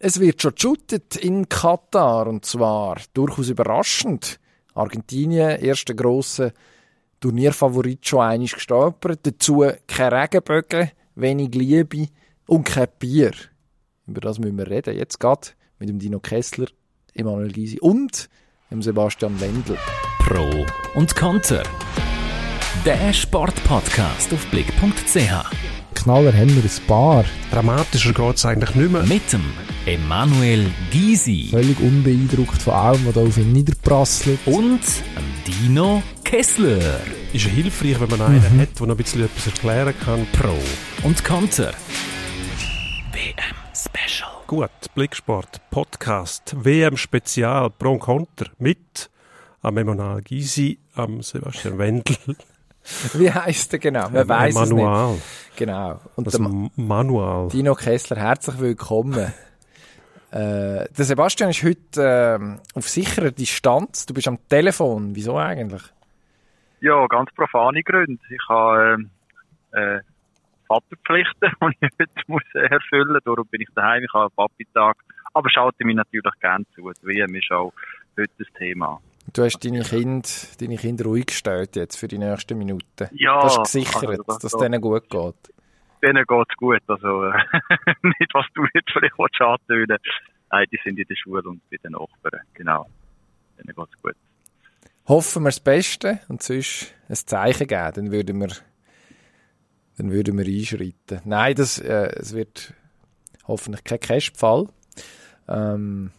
[0.00, 4.38] Es wird schon geshootet in Katar und zwar durchaus überraschend.
[4.74, 6.52] Argentinien, erster grosser
[7.18, 9.20] Turnierfavorit, schon einig gestolpert.
[9.24, 12.06] Dazu keine Regenbögen, wenig Liebe
[12.46, 13.32] und kein Bier.
[14.06, 14.96] Über das müssen wir reden.
[14.96, 16.68] Jetzt geht mit dem Dino Kessler,
[17.14, 18.28] Emanuel Gysi und
[18.70, 19.78] dem Sebastian Wendel.
[20.20, 21.64] Pro und Konter.
[22.84, 25.77] Der Sportpodcast auf blick.ch.
[26.02, 27.24] Knaller haben wir ein paar.
[27.50, 29.02] Dramatischer geht es eigentlich nicht mehr.
[29.02, 29.42] Mit dem
[29.84, 34.38] Emanuel Gysi Völlig unbeeindruckt von allem, was da auf ihn niederprasselt.
[34.46, 37.00] und dem Dino Kessler.
[37.32, 40.24] Ist ja hilfreich, wenn man einen hat, der noch ein bisschen etwas erklären kann.
[40.32, 40.54] Pro
[41.02, 41.72] und Konter.
[43.12, 44.30] WM Special.
[44.46, 49.10] Gut, Blicksport, Podcast, WM Spezial, Pro und Konter mit
[49.62, 52.16] am Emanuel Gysi, am Sebastian Wendel,
[53.14, 54.08] Wie heisst er genau?
[54.10, 54.82] Man weiß es nicht.
[54.82, 55.18] Manual.
[55.56, 56.00] Genau.
[56.16, 57.48] Und Das der Manual.
[57.48, 59.32] Dino Kessler, herzlich willkommen.
[60.30, 64.06] äh, der Sebastian ist heute ähm, auf sicherer Distanz.
[64.06, 65.14] Du bist am Telefon.
[65.14, 65.82] Wieso eigentlich?
[66.80, 68.22] Ja, ganz profane Gründe.
[68.30, 69.10] Ich habe ähm,
[69.72, 70.00] äh,
[70.66, 73.22] Vaterpflichten, die ich heute muss äh, erfüllen muss.
[73.24, 74.04] Darum bin ich daheim.
[74.04, 74.96] Ich habe einen Papi-Tag.
[75.34, 76.90] Aber schaute mich natürlich gerne zu.
[77.02, 77.72] Die WM ist auch
[78.16, 79.00] heute das Thema.
[79.32, 80.28] Du hast deine Kinder,
[80.60, 83.08] deine Kinder ruhig gestellt jetzt für die nächsten Minuten.
[83.12, 85.34] Ja, du hast gesichert, also das- dass es denen gut geht.
[86.02, 86.82] Denen geht's gut.
[86.86, 87.32] Also äh,
[88.02, 89.98] nicht, was du jetzt vielleicht willst antönen
[90.50, 92.40] Nein, die sind in der Schule und bei den Nachbarn.
[92.54, 92.86] Genau.
[93.58, 94.14] Denen geht's gut.
[95.06, 98.48] Hoffen wir das Beste und sonst ein Zeichen geben, dann würden wir,
[99.96, 101.20] dann würden wir einschreiten.
[101.24, 102.72] Nein, das, äh, es wird
[103.46, 104.68] hoffentlich kein Cashfall.
[105.48, 106.12] Ähm,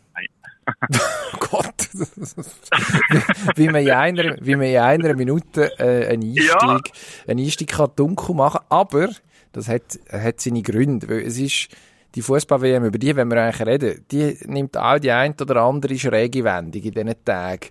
[1.40, 1.90] Gott.
[3.56, 6.94] wie, man in einer, wie man in einer Minute äh, einen Einstieg,
[7.28, 9.10] einen Einstieg kann dunkel machen Aber
[9.52, 11.10] das hat, hat seine Gründe.
[11.10, 11.70] Weil es ist
[12.16, 15.98] die Fußball-WM, über die, wenn wir eigentlich reden, die nimmt auch die ein oder andere
[15.98, 17.68] schräge Wendung in diesen Tagen.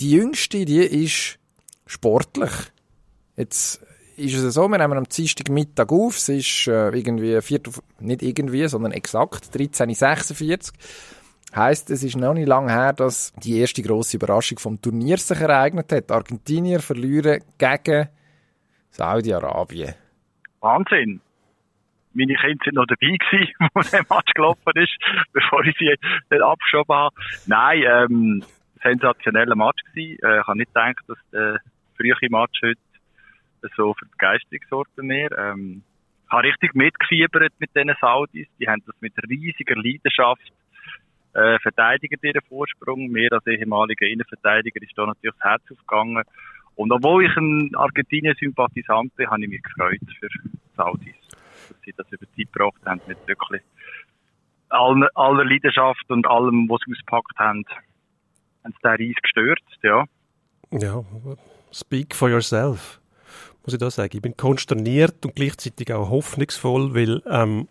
[0.00, 1.38] Die jüngste, die ist
[1.86, 2.50] sportlich.
[3.36, 3.80] Jetzt
[4.16, 8.22] ist es so, wir nehmen am Dienstag Mittag auf, es ist äh, irgendwie, Viertel, nicht
[8.22, 10.72] irgendwie, sondern exakt 13.46
[11.54, 15.38] Heißt, es ist noch nicht lange her, dass die erste grosse Überraschung vom Turnier sich
[15.38, 16.10] ereignet hat.
[16.10, 18.08] Argentinier verlieren gegen
[18.90, 19.94] Saudi-Arabien.
[20.60, 21.20] Wahnsinn.
[22.14, 24.96] Meine Kinder sind noch dabei gewesen, wo der Match gelaufen ist,
[25.32, 25.94] bevor ich sie
[26.40, 27.14] abgeschoben habe.
[27.46, 28.44] Nein, ähm,
[28.82, 30.18] sensationeller Match gewesen.
[30.22, 31.60] Äh, ich habe nicht gedacht, dass der
[31.96, 32.80] frühe Match heute
[33.76, 35.30] so für Begeisterung sorgt bei mir.
[35.38, 35.82] Ähm,
[36.26, 38.48] ich habe richtig mitgefiebert mit diesen Saudis.
[38.58, 40.52] Die haben das mit riesiger Leidenschaft
[41.34, 43.08] äh, verteidigen ihren Vorsprung.
[43.08, 46.22] Mir als ehemaliger Innenverteidiger ist da natürlich das Herz aufgegangen.
[46.74, 51.14] Und obwohl ich ein Argentinien-Sympathisant bin, habe ich mich gefreut für die Saudis.
[51.68, 53.62] Dass sie das über die Zeit gebracht haben mit wirklich
[54.70, 57.64] aller, aller Leidenschaft und allem, was sie ausgepackt haben.
[58.64, 60.04] Haben sie den Reis gestürzt, ja.
[60.70, 61.04] Ja,
[61.70, 63.01] speak for yourself,
[63.64, 64.10] muss ich da sagen.
[64.14, 67.68] Ich bin konsterniert und gleichzeitig auch hoffnungsvoll, weil ähm,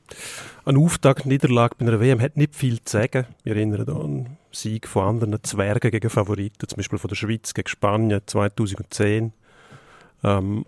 [0.65, 3.25] eine Auftaktniederlage bei einer WM hat nicht viel zu sagen.
[3.43, 7.53] Wir erinnern an einen Sieg von anderen Zwergen gegen Favoriten, zum Beispiel von der Schweiz
[7.53, 9.33] gegen Spanien 2010.
[10.23, 10.65] Ähm,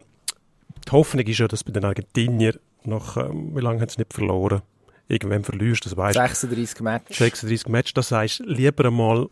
[0.86, 4.14] die Hoffnung ist ja, dass bei den Argentiniern nach, ähm, wie lange haben sie nicht
[4.14, 4.62] verloren?
[5.08, 7.18] Irgendwann verlierst das weißt 36 Matches.
[7.18, 9.30] 36 Matches, das heißt, lieber einmal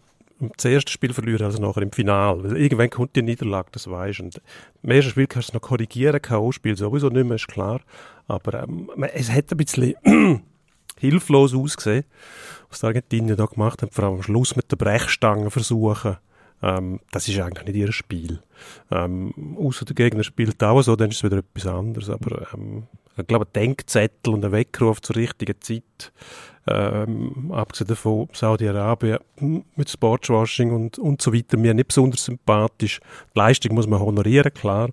[0.56, 2.58] das erste Spiel verlieren als nachher im Finale.
[2.58, 4.30] Irgendwann kommt die Niederlage, das weißt du.
[4.84, 7.82] Im ersten Spiel kannst du es noch korrigieren, K.O.-Spiel sowieso nicht mehr, ist klar.
[8.28, 9.96] Aber ähm, es hat ein bisschen
[11.00, 12.06] hilflos ausgesehen,
[12.70, 16.18] was die Argentinier da gemacht haben, vor allem am Schluss mit der Brechstange versuchen.
[16.64, 18.40] Ähm, das ist eigentlich nicht ihr Spiel.
[18.92, 22.10] Ähm, außer der Gegner spielt auch so, dann ist es wieder etwas anderes.
[22.10, 22.88] Aber ähm,
[23.18, 26.12] ich glaube, ein Denkzettel und ein Weckruf zur richtigen Zeit,
[26.68, 33.00] ähm, abgesehen davon Saudi-Arabien hm, mit Sportswashing und, und so weiter, mir nicht besonders sympathisch.
[33.36, 34.90] Die Leistung muss man honorieren, klar.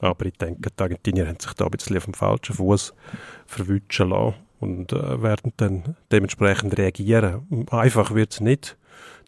[0.00, 2.92] Aber ich denke, die Argentinier haben sich da ein bisschen auf dem falschen Fuß
[3.46, 7.66] verwutschen lassen und äh, werden dann dementsprechend reagieren.
[7.70, 8.76] Einfach wird es nicht.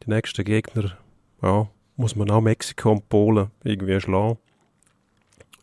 [0.04, 0.96] Die nächsten Gegner,
[1.42, 4.38] ja, muss man auch Mexiko und Polen irgendwie schlagen.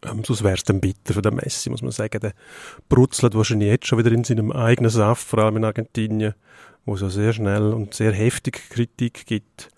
[0.09, 2.19] Ähm, sonst wäre es dann bitter für den Messi, muss man sagen.
[2.19, 2.33] Der
[2.89, 6.33] brutzelt wahrscheinlich jetzt schon wieder in seinem eigenen Saft, vor allem in Argentinien,
[6.85, 9.69] wo es ja sehr schnell und sehr heftig Kritik gibt.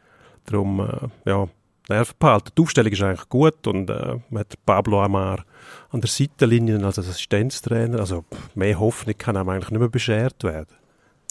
[0.45, 1.47] Darum, äh, ja,
[1.89, 2.51] Nerven behalten.
[2.57, 5.45] Die Aufstellung ist eigentlich gut und äh, man hat Pablo Amar
[5.89, 7.99] an der Seitenlinie als Assistenztrainer.
[7.99, 10.75] Also pff, mehr Hoffnung kann einem eigentlich nicht mehr beschert werden.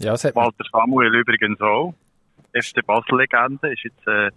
[0.01, 1.95] Ja, es hat mich Walter Samuel übrigens auch.
[2.53, 4.31] FC Basel-Legende, ist jetzt äh,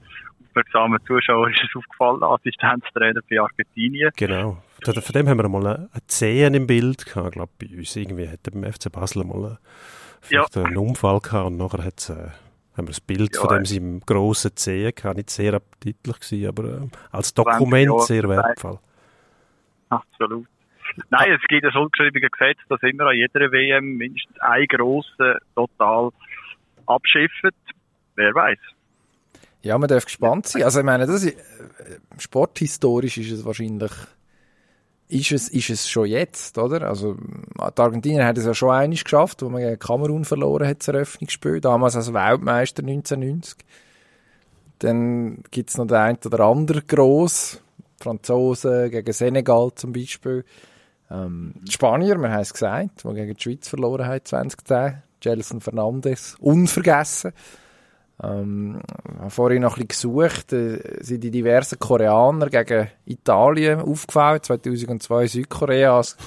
[0.59, 4.11] aufmerksamen Zuschauer ist es aufgefallen, Assistenztrainer bei Argentinien.
[4.15, 4.61] Genau.
[4.83, 7.95] Von dem haben wir mal eine, Zehen im Bild gehabt, glaube bei uns.
[7.95, 9.57] Irgendwie hat er beim FC Basel mal
[10.21, 12.29] vielleicht einen Unfall gehabt und nachher hat's, äh,
[12.77, 13.65] haben wir das Bild Ja, von dem äh.
[13.65, 15.17] seinem grossen Zehen gehabt.
[15.17, 18.79] Nicht sehr appetitlich gewesen, aber äh, als Dokument sehr wertvoll.
[19.89, 20.47] Absolut.
[21.09, 26.09] Nein, es gibt ein ungeschriebenes Gesetz, dass immer an jeder WM mindestens ein grosser total
[26.87, 27.55] abschifft.
[28.15, 28.57] Wer weiß.
[29.61, 30.63] Ja, man darf gespannt sein.
[30.63, 33.91] Also ich meine, das ist, äh, sporthistorisch ist es wahrscheinlich,
[35.09, 36.87] ist es, ist es schon jetzt, oder?
[36.87, 40.79] Also die Argentinier haben es ja schon einiges geschafft, wo man gegen Kamerun verloren hat,
[40.79, 43.57] das Eröffnungsspiel, damals als Weltmeister 1990.
[44.79, 47.61] Dann gibt's noch den einen oder anderen gross,
[47.99, 50.45] Franzosen gegen Senegal zum Beispiel.
[51.11, 55.01] Ähm, Spanier, wir haben es gesagt, die gegen die Schweiz verloren haben 2010.
[55.19, 57.33] Gelson Fernandes, unvergessen.
[58.21, 58.81] Ähm,
[59.13, 64.43] ich habe vorhin noch ein bisschen gesucht, äh, sind die diversen Koreaner gegen Italien aufgefallen,
[64.43, 66.17] 2002 Südkorea als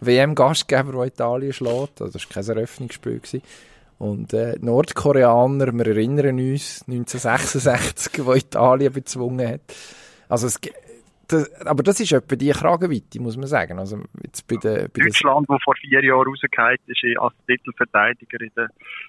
[0.00, 2.00] WM-Gastgeber, der Italien schlägt.
[2.00, 3.18] Also das war kein Eröffnungsspiel.
[3.18, 3.42] Gewesen.
[3.98, 9.60] Und äh, Nordkoreaner, wir erinnern uns, 1966, wo Italien bezwungen hat.
[10.28, 10.60] Also es,
[11.26, 13.78] das, aber das ist etwa die Kragenweite, muss man sagen.
[13.78, 18.52] Also jetzt bei der, bei Deutschland, wo vor vier Jahren rausgefallen ist, als Titelverteidiger in
[18.56, 18.68] der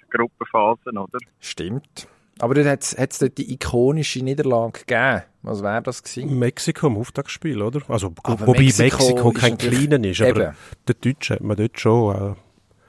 [0.10, 1.20] Gruppenphase, oder?
[1.40, 2.08] Stimmt.
[2.40, 5.24] Aber dann hat es dort die ikonische Niederlage gegeben.
[5.42, 6.40] Was wäre das gewesen?
[6.40, 7.82] Mexiko im Auftaktspiel, oder?
[7.88, 10.56] Also, Aber wobei Mexiko Mexiko, kein kleiner ist, aber Eben.
[10.88, 12.36] der Deutsche hat man dort schon äh,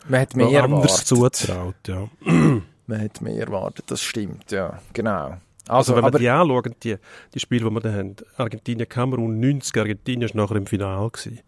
[0.08, 2.08] Man hat mehr anders zutraut, ja.
[2.87, 5.37] Man hat mehr erwartet, das stimmt, ja, genau.
[5.69, 6.96] Also, Also, wenn wir aber, die anschauen, die,
[7.32, 11.41] die Spiele, die wir da haben, Argentinien, Kamerun, 90, Argentinien ist nachher im Finale gewesen.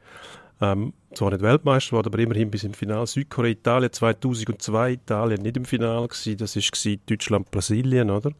[0.63, 3.07] Ähm, zwar nicht Weltmeister geworden, aber immerhin bis im Finale.
[3.07, 6.37] Südkorea, Italien 2002, Italien nicht im Finale gewesen.
[6.39, 8.31] Das ist gewesen Deutschland, Brasilien, oder?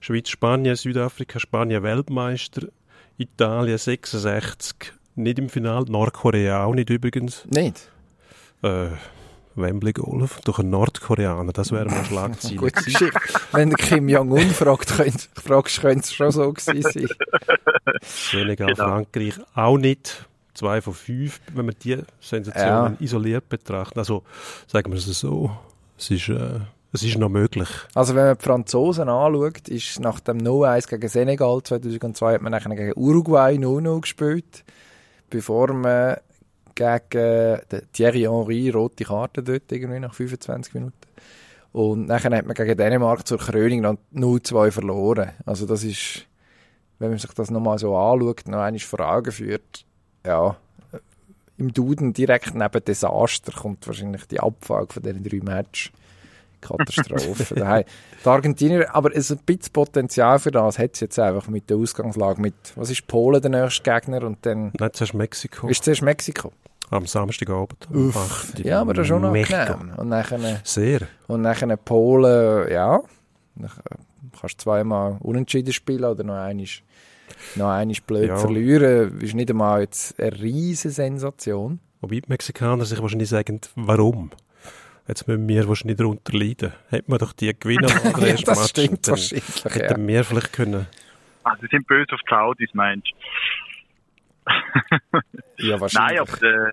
[0.00, 2.68] Schweiz, Spanien, Südafrika, Spanien Weltmeister,
[3.18, 7.44] Italien 66 nicht im Finale, Nordkorea auch nicht übrigens.
[7.50, 7.90] nicht.
[8.62, 8.86] Äh,
[9.54, 13.10] Wembley Golf durch einen Nordkoreaner, das wäre mal Schlagziele Gut, gewesen.
[13.50, 17.08] Wenn der Kim Jong-un fragt, könnt, fragst, könnte es schon so gewesen sein.
[18.02, 18.84] Senegal, Genau.
[18.88, 20.26] Frankreich auch nicht.
[20.62, 23.98] Zwei von fünf, wenn man die Sensationen isoliert betrachtet.
[23.98, 24.22] Also
[24.68, 25.50] sagen wir es so,
[25.98, 26.60] es ist, äh,
[26.92, 27.68] es ist noch möglich.
[27.96, 32.52] Also wenn man die Franzosen anschaut, ist nach dem 0-1 gegen Senegal 2002 hat man
[32.52, 34.62] nachher gegen Uruguay 0-0 gespielt,
[35.30, 36.18] bevor man
[36.76, 37.58] gegen
[37.92, 40.94] Thierry Henry rote Karte dort irgendwie nach 25 Minuten.
[41.72, 45.30] Und nachher hat man gegen Dänemark zur Krönung dann 0-2 verloren.
[45.44, 46.24] Also das ist,
[47.00, 49.86] wenn man sich das nochmal so anschaut, noch einmal vor Augen führt,
[50.26, 50.56] ja,
[51.58, 55.92] im Duden direkt neben Desaster kommt wahrscheinlich die Abfolge von diesen drei Matches.
[56.62, 57.54] Katastrophe.
[58.24, 61.76] Die Argentinier, aber es ein bisschen Potenzial für das hat es jetzt einfach mit der
[61.76, 65.66] Ausgangslage mit, was ist Polen der nächste Gegner und dann Nein, zuerst Mexiko.
[65.66, 66.52] ist zuerst Mexiko.
[66.90, 67.88] Am Samstagabend.
[67.90, 68.52] Uff.
[68.58, 69.92] Ja, aber das ist schon angenehm.
[69.96, 71.00] Und nachher, Sehr.
[71.26, 73.00] und nachher Polen, ja,
[73.56, 73.70] dann
[74.38, 76.66] kannst du zweimal unentschieden spielen oder noch einmal,
[77.56, 78.36] noch einmal blöd Ja.
[78.36, 79.20] verlieren.
[79.20, 81.80] Ist nicht einmal jetzt eine riesige Sensation.
[82.00, 84.30] Wobei die Mexikaner sich wahrscheinlich sagen, warum?
[85.08, 86.72] Jetzt müssen wir wahrscheinlich darunter leiden.
[86.88, 87.86] Hätten wir doch die gewinnen
[88.16, 90.86] den Ja, das Match, stimmt dann wahrscheinlich, Hätten wir vielleicht können.
[91.44, 93.14] Ah, sie sind böse auf die Saudis, meinst du?
[95.66, 95.94] Ja, wahrscheinlich.
[95.94, 96.72] Nein, aber der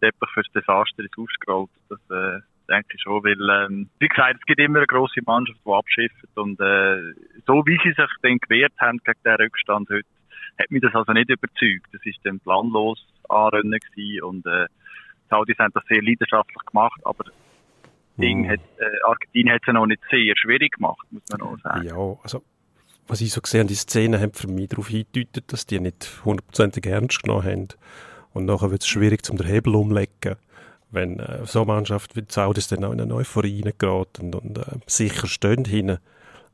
[0.00, 1.70] Teppich für das Desaster ist ausgerollt.
[1.88, 5.60] Das äh, denke ich schon, weil, ähm, wie gesagt, es gibt immer eine grosse Mannschaft,
[5.64, 7.14] die abschifft und äh,
[7.46, 10.06] so wie sie sich dann gewehrt haben gegen den Rückstand heute,
[10.58, 11.86] hat mich das also nicht überzeugt.
[11.92, 14.66] Das ist dann planlos anrennen gewesen und äh,
[15.24, 17.24] die Saudis haben das sehr leidenschaftlich gemacht, aber
[18.18, 18.50] Ding Mhm.
[18.50, 21.86] hat, äh, Argentinien hat es ja noch nicht sehr schwierig gemacht, muss man auch sagen.
[21.86, 22.42] Ja, also,
[23.06, 26.24] was ich so gesehen habe, die Szenen haben für mich darauf hingedeutet, dass die nicht
[26.24, 27.68] hundertprozentig ernst genommen haben.
[28.32, 30.36] Und nachher wird es schwierig, zum den Hebel umlegen,
[30.96, 34.58] wenn äh, so eine Mannschaft wie Saudis dann auch in eine Euphorie reingeraten und, und
[34.58, 35.98] äh, sicher stehen hinten.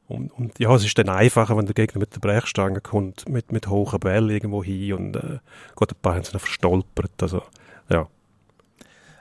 [0.09, 3.51] Und, und ja, es ist dann einfacher, wenn der Gegner mit der Brechstange kommt, mit,
[3.51, 5.39] mit hohen Bällen irgendwo hin und äh,
[5.79, 7.23] geht ein paar haben sie noch verstolpert.
[7.23, 7.43] Also,
[7.89, 8.07] ja.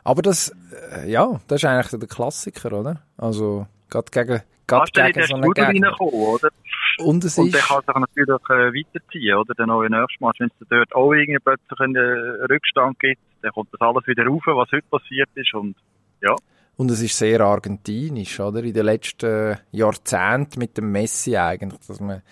[0.03, 0.53] Aber das,
[0.93, 3.01] äh, ja, das ist eigentlich der Klassiker, oder?
[3.15, 5.89] Also, gerade gegen, gerade gegen in so einen Gegner.
[5.89, 6.49] reinkommen, oder?
[6.99, 9.53] Und es Und der ist, kann sich natürlich äh, weiterziehen, oder?
[9.53, 13.51] Der neue nächste Match, wenn es dort auch irgendwie plötzlich einen äh, Rückstand gibt, dann
[13.51, 15.53] kommt das alles wieder rauf, was heute passiert ist.
[15.53, 15.75] Und
[16.81, 18.63] und es ist sehr argentinisch, oder?
[18.63, 22.23] In den letzten Jahrzehnten mit dem Messi eigentlich, dass man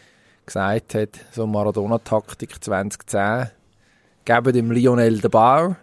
[0.43, 3.49] gesagt hat, so Maradona-Taktik 2010,
[4.25, 5.75] geben dem Lionel den Ball,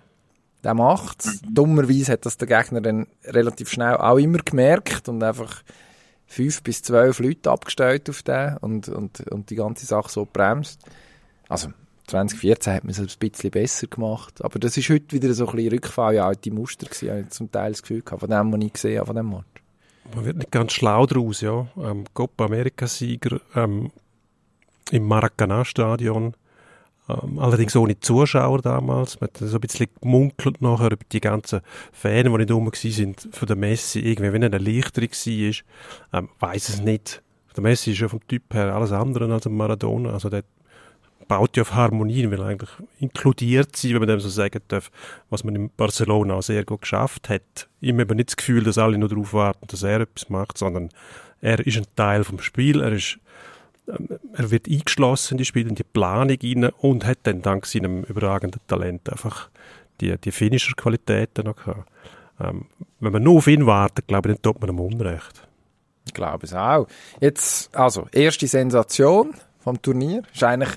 [0.65, 1.43] der macht's.
[1.43, 5.63] Dummerweise hat das der Gegner dann relativ schnell auch immer gemerkt und einfach
[6.27, 10.81] fünf bis zwölf Leute abgestellt auf den und, und, und die ganze Sache so bremst.
[11.49, 11.69] Also,
[12.09, 14.45] 2014 hat man es ein bisschen besser gemacht.
[14.45, 17.07] Aber das ist heute wieder so ein bisschen Rückfall in alte Muster gewesen.
[17.07, 19.31] Ich habe zum Teil das Gefühl gehabt, von dem, was ich gesehen habe, von dem
[19.31, 19.45] Match.
[20.15, 21.67] Man wird nicht ganz schlau draus, ja.
[21.77, 23.91] Ähm, Copa America-Sieger ähm,
[24.93, 26.35] im Maracanã-Stadion.
[27.09, 29.21] Ähm, allerdings ohne Zuschauer damals.
[29.21, 31.61] Man hat so ein bisschen gemunkelt nachher über die ganzen
[31.93, 34.01] Fans, die nicht rum sind von der Messi.
[34.01, 37.23] Irgendwie, wenn eine Erleichterung war, ähm, weiss es nicht.
[37.57, 40.11] Der Messi ist ja vom Typ her alles andere als ein Maradona.
[40.11, 40.43] Also der
[41.29, 42.71] baut ja auf Harmonie, will eigentlich
[43.01, 44.91] inkludiert sein, wenn man dem so sagen darf,
[45.31, 47.69] was man in Barcelona sehr gut geschafft hat.
[47.81, 50.91] Ihm eben nicht das Gefühl, dass alle nur darauf warten, dass er etwas macht, sondern
[51.41, 53.19] er ist ein Teil vom Spiel, er ist
[53.87, 58.05] er wird eingeschlossen in die Spiele, in die Planung rein und hat dann dank seinem
[58.05, 59.49] überragenden Talent einfach
[60.01, 61.91] die, die Finisher-Qualitäten noch gehabt.
[62.41, 62.67] Ähm,
[63.01, 65.49] wenn man nur auf ihn wartet, glaube ich, dann tut man ihm Unrecht.
[66.07, 66.87] Ich glaube es auch.
[67.21, 70.75] Jetzt, also, erste Sensation vom Turnier ist eigentlich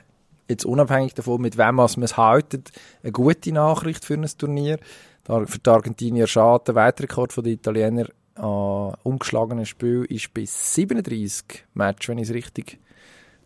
[0.47, 2.71] jetzt unabhängig davon, mit wem man es haltet,
[3.03, 4.79] eine gute Nachricht für ein Turnier.
[5.25, 12.07] Für die Argentinier schade, der Weltrekord der Italiener an umgeschlagenen Spiel ist bis 37 Match,
[12.07, 12.79] wenn ich es richtig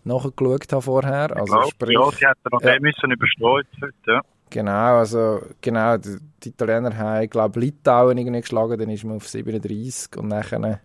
[0.05, 1.35] nachgeschaut habe vorher.
[1.35, 2.79] Also glaub, sprich, ja, sie hätten noch ja.
[2.79, 3.47] müssen überstehen
[3.81, 4.21] heute, ja.
[4.49, 9.27] Genau, also genau, die, die Italiener haben, glaube Litauen irgendwie geschlagen, dann ist man auf
[9.27, 10.79] 37 und nachher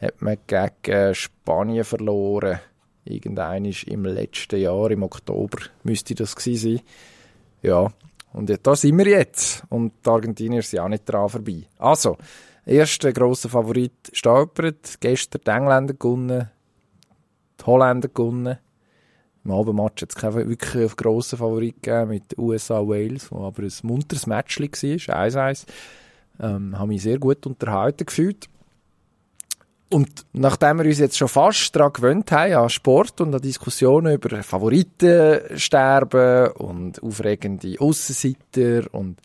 [0.00, 2.60] hat man gegen Spanien verloren.
[3.04, 6.86] Irgendein ist im letzten Jahr, im Oktober, müsste das gewesen sein.
[7.62, 7.88] Ja,
[8.32, 9.64] und da sind wir jetzt.
[9.68, 11.64] Und die Argentinier sind auch nicht dran vorbei.
[11.78, 12.16] Also,
[12.64, 14.98] erster grosser Favorit stolpert.
[15.00, 16.50] Gestern die Engländer gewonnen,
[17.62, 18.58] die Holländer gewonnen.
[19.44, 24.26] Im Abendmatch hat es keinen wirklich grossen Favorit gegeben mit USA-Wales, wo aber ein munteres
[24.26, 25.64] Match war, 1-1.
[26.40, 28.48] Ähm, habe mich sehr gut unterhalten gefühlt.
[29.92, 34.14] Und nachdem wir uns jetzt schon fast daran gewöhnt haben, an Sport und an Diskussionen
[34.14, 39.20] über Favoritensterben und aufregende Aussenseiter und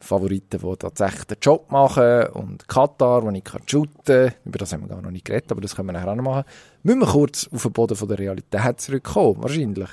[0.00, 4.82] Favoriten, die tatsächlich den Job machen und Katar, wo ich kann shooten über das haben
[4.82, 6.44] wir gar noch nicht geredet, aber das können wir nachher auch noch machen,
[6.82, 9.88] müssen wir kurz auf den Boden der Realität zurückkommen, wahrscheinlich.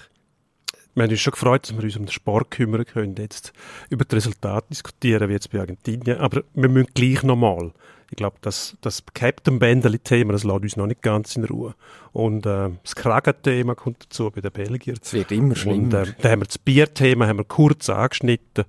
[0.94, 3.52] Wir haben uns schon gefreut, dass wir uns um den Sport kümmern können, jetzt
[3.90, 7.74] über das Resultat diskutieren, wie jetzt bei Argentinien, aber wir müssen gleich nochmal
[8.12, 11.76] ich glaube, das, das Captain Bendeli-Thema, das lässt uns noch nicht ganz in Ruhe.
[12.12, 14.98] Und äh, das Kragen-Thema kommt dazu bei den Belgiern.
[15.02, 15.84] Es wird immer schlimmer.
[15.84, 18.66] Und äh, dann haben wir das Bier-Thema kurz angeschnitten.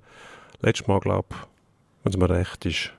[0.61, 1.37] Letztes Mal, glaube ich,
[2.05, 2.93] wenn es mir recht ist.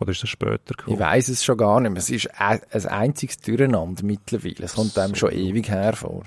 [0.00, 0.96] Oder ist das später gekommen?
[0.96, 1.98] Ich weiß es schon gar nicht mehr.
[1.98, 4.64] Es ist ein, ein einziges Durcheinander mittlerweile.
[4.64, 5.00] Es kommt so.
[5.00, 6.24] einem schon ewig hervor.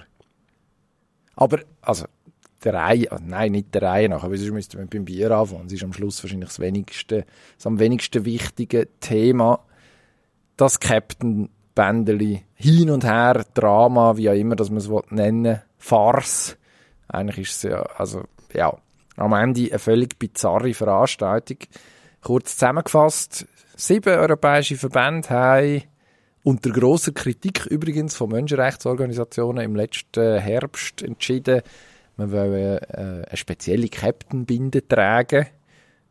[1.35, 2.05] Aber, also,
[2.63, 5.67] der Reihe, ah, nein, nicht der Reihe nach, aber sonst müsste man beim Bier anfangen.
[5.67, 7.25] Es ist am Schluss wahrscheinlich das wenigste,
[7.57, 9.59] das am wenigsten wichtige Thema.
[10.55, 16.57] Das Captain Bändeli hin und her, Drama, wie auch immer, dass man es nennen Farce.
[17.07, 18.75] Eigentlich ist es ja, also, ja,
[19.17, 21.57] am Ende eine völlig bizarre Veranstaltung.
[22.21, 23.45] Kurz zusammengefasst,
[23.75, 25.83] sieben europäische Verbände haben
[26.43, 31.61] unter großer Kritik übrigens von Menschenrechtsorganisationen im letzten Herbst entschieden,
[32.17, 35.45] wir wollen äh, eine spezielle Captain-Binde tragen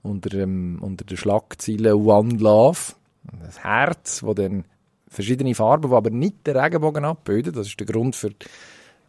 [0.03, 2.93] unter, dem, unter der Schlagzeile One Love.
[3.43, 4.65] Das Herz, wo dann
[5.09, 7.53] verschiedene Farben, die aber nicht den Regenbogen abbilden.
[7.53, 8.31] Das ist der Grund für,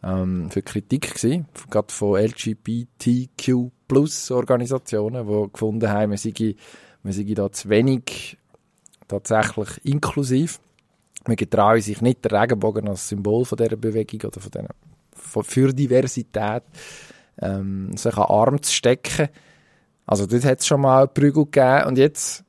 [0.04, 6.56] ähm, für Kritik gewesen, gerade von LGBTQ Plus Organisationen, die gefunden haben, wir sei,
[7.04, 8.38] wir sei da zu wenig
[9.08, 10.60] tatsächlich inklusiv.
[11.26, 14.68] Wir getrauen sich nicht den Regenbogen als Symbol von dieser Bewegung oder von diesen
[15.44, 16.64] für Diversität
[17.42, 19.30] ähm, sich an Arm zu stecken.
[20.06, 22.44] Also dort hat es schon mal Prügel gegeben und jetzt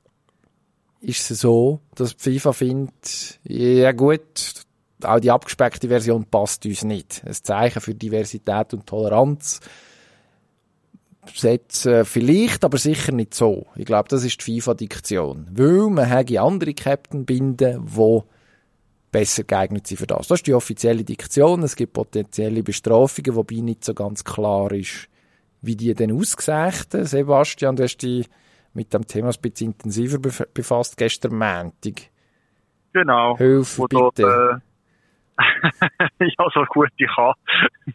[1.01, 4.65] ist es so, dass die FIFA findet, ja gut,
[5.03, 7.23] auch die abgespeckte Version passt uns nicht.
[7.25, 9.61] Ein Zeichen für Diversität und Toleranz
[11.35, 13.67] setzen vielleicht, aber sicher nicht so.
[13.77, 15.49] Ich glaube, das ist die FIFA-Diktion.
[15.53, 18.21] Weil man hätte andere Captain binden, die
[19.11, 20.29] besser geeignet sind für das.
[20.29, 21.63] Das ist die offizielle Diktion.
[21.63, 25.09] Es gibt potenzielle Bestrafungen, wobei nicht so ganz klar ist,
[25.61, 26.73] wie die denn ausgesehen
[27.05, 28.29] Sebastian, du hast dich
[28.75, 32.11] mit dem Thema ein bisschen intensiver befasst, gestern Montag.
[32.93, 33.37] Genau.
[33.37, 33.97] Hilfe, bitte.
[33.97, 34.61] Dort, äh,
[36.21, 37.35] ja, so gut ich kann.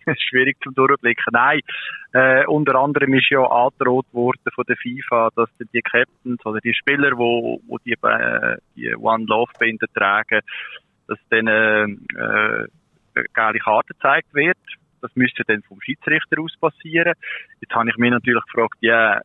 [0.17, 1.31] Schwierig zum Durchblicken.
[1.31, 1.59] Nein,
[2.13, 6.73] äh, unter anderem ist ja angedroht worden von der FIFA, dass die Captains oder die
[6.73, 10.41] Spieler, wo, wo die, äh, die One Love Binden tragen,
[11.07, 12.67] dass dann äh, äh,
[13.33, 14.57] gelbe Karte gezeigt wird.
[15.01, 17.13] Das müsste dann vom Schiedsrichter aus passieren.
[17.59, 19.21] Jetzt habe ich mich natürlich gefragt, ja,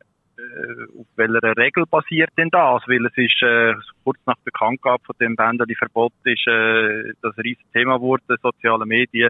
[0.99, 2.81] auf welcher Regel basiert denn das?
[2.87, 7.65] Weil es ist äh, kurz nach Bekanntgabe von dem Bänderli Verbot ist äh, das riesen
[7.73, 9.29] Thema geworden, soziale Medien.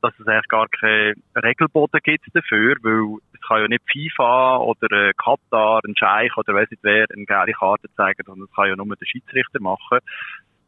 [0.00, 5.08] dass es eigentlich gar keinen Regelboden gibt dafür, weil es kann ja nicht FIFA oder
[5.08, 8.68] äh, Katar, ein Scheich oder weiss nicht wer eine geile Karte zeigen, sondern das kann
[8.68, 9.98] ja nur der Schiedsrichter machen.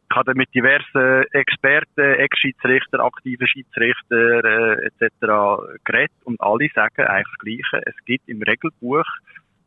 [0.09, 5.79] Ich habe mit diversen Experten, Ex-Schiedsrichter, aktiven Schiedsrichter äh, etc.
[5.85, 7.87] geredet und alle sagen eigentlich das Gleiche.
[7.87, 9.05] Es gibt im Regelbuch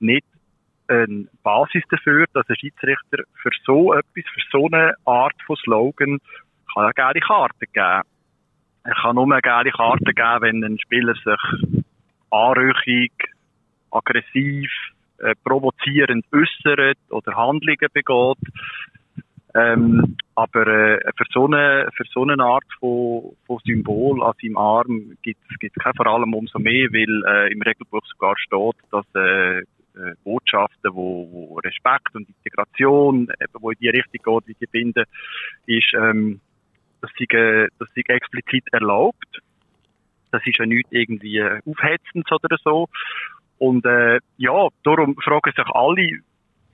[0.05, 0.27] nicht
[0.89, 6.19] eine Basis dafür, dass ein Schiedsrichter für so etwas, für so eine Art von Slogan
[6.73, 8.03] kann eine geile Karte geben.
[8.85, 11.85] Er kann nur eine geile Karte geben, wenn ein Spieler sich
[12.31, 13.13] anrüchig,
[13.91, 14.71] aggressiv,
[15.19, 18.39] äh, provozierend äußert oder Handlungen begeht.
[19.57, 24.57] Ähm, aber äh, für, so eine, für so eine Art von, von Symbol an seinem
[24.57, 29.63] Arm gibt es vor allem umso mehr, weil äh, im Regelbuch sogar steht, dass äh,
[29.97, 34.67] äh, Botschaften, wo, wo Respekt und Integration, eben, wo in die Richtung geht, wie die
[34.67, 35.05] binden,
[35.67, 36.41] ist, ähm,
[37.01, 39.41] das sei, äh, das sei explizit erlaubt.
[40.31, 42.89] Das ist ja nicht irgendwie aufhetzend oder so.
[43.59, 46.19] Und äh, ja, darum fragen sich alle,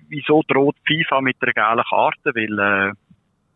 [0.09, 2.35] wieso droht FIFA mit einer gelben Karte?
[2.35, 2.93] Weil äh,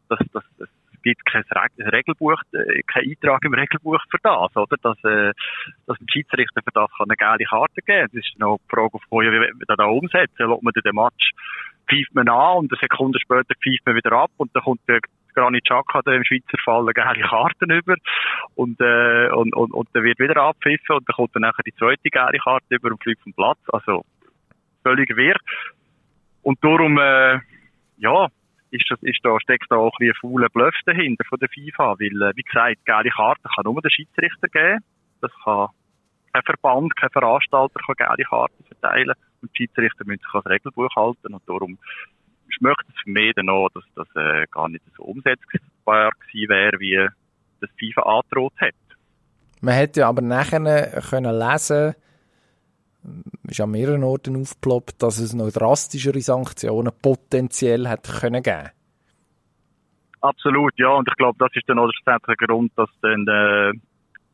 [0.09, 0.69] das, das, das
[1.05, 1.45] gibt kein
[1.79, 4.77] Regelbuch, äh, kein Eintrag im Regelbuch für das, oder?
[4.83, 5.33] Dass, äh,
[5.87, 8.09] dass ein Schiedsrichter für das kann eine gelbe Karte geben.
[8.13, 10.49] Das ist noch die Frage, wie wir das da umsetzen.
[10.49, 11.31] Lässt man den Match
[11.89, 15.01] pfeift man an und eine Sekunde später pfeift man wieder ab und dann kommt der
[15.35, 17.97] Granit Xhaka im Schweizer Fall eine geile Karten über
[18.55, 21.75] und, äh, und, und, und dann wird wieder abpfiffen und dann kommt dann nachher die
[21.75, 23.59] zweite geile Karte über und fliegt vom Platz.
[23.73, 24.05] Also
[24.83, 25.37] völlig wirr.
[26.43, 27.41] Und darum, äh,
[27.99, 28.29] ja,
[28.75, 31.97] ist das, ist da, steckt da auch ein, ein fauler Bluff dahinter von der FIFA,
[31.99, 34.85] weil, äh, wie gesagt, geile Karten kann nur der Schiedsrichter geben.
[35.21, 35.69] Das kann
[36.33, 40.95] kein Verband, kein Veranstalter kann geile Karten verteilen und die Schiedsrichter müssen sich das Regelbuch
[40.97, 41.79] halten und darum
[42.49, 46.81] schmeckt es für mich dann auch, dass das äh, gar nicht so umsetzbar gewesen wäre,
[46.81, 47.09] wie
[47.61, 48.75] das FIFA angedroht hat.
[49.61, 51.95] Man hätte ja aber nachher können lesen
[53.49, 58.71] ist an mehreren Orten aufgeploppt, dass es noch drastischere Sanktionen potenziell hätte können geben.
[60.21, 60.89] Absolut, ja.
[60.89, 63.73] Und ich glaube, das ist dann auch der Grund, dass dann äh,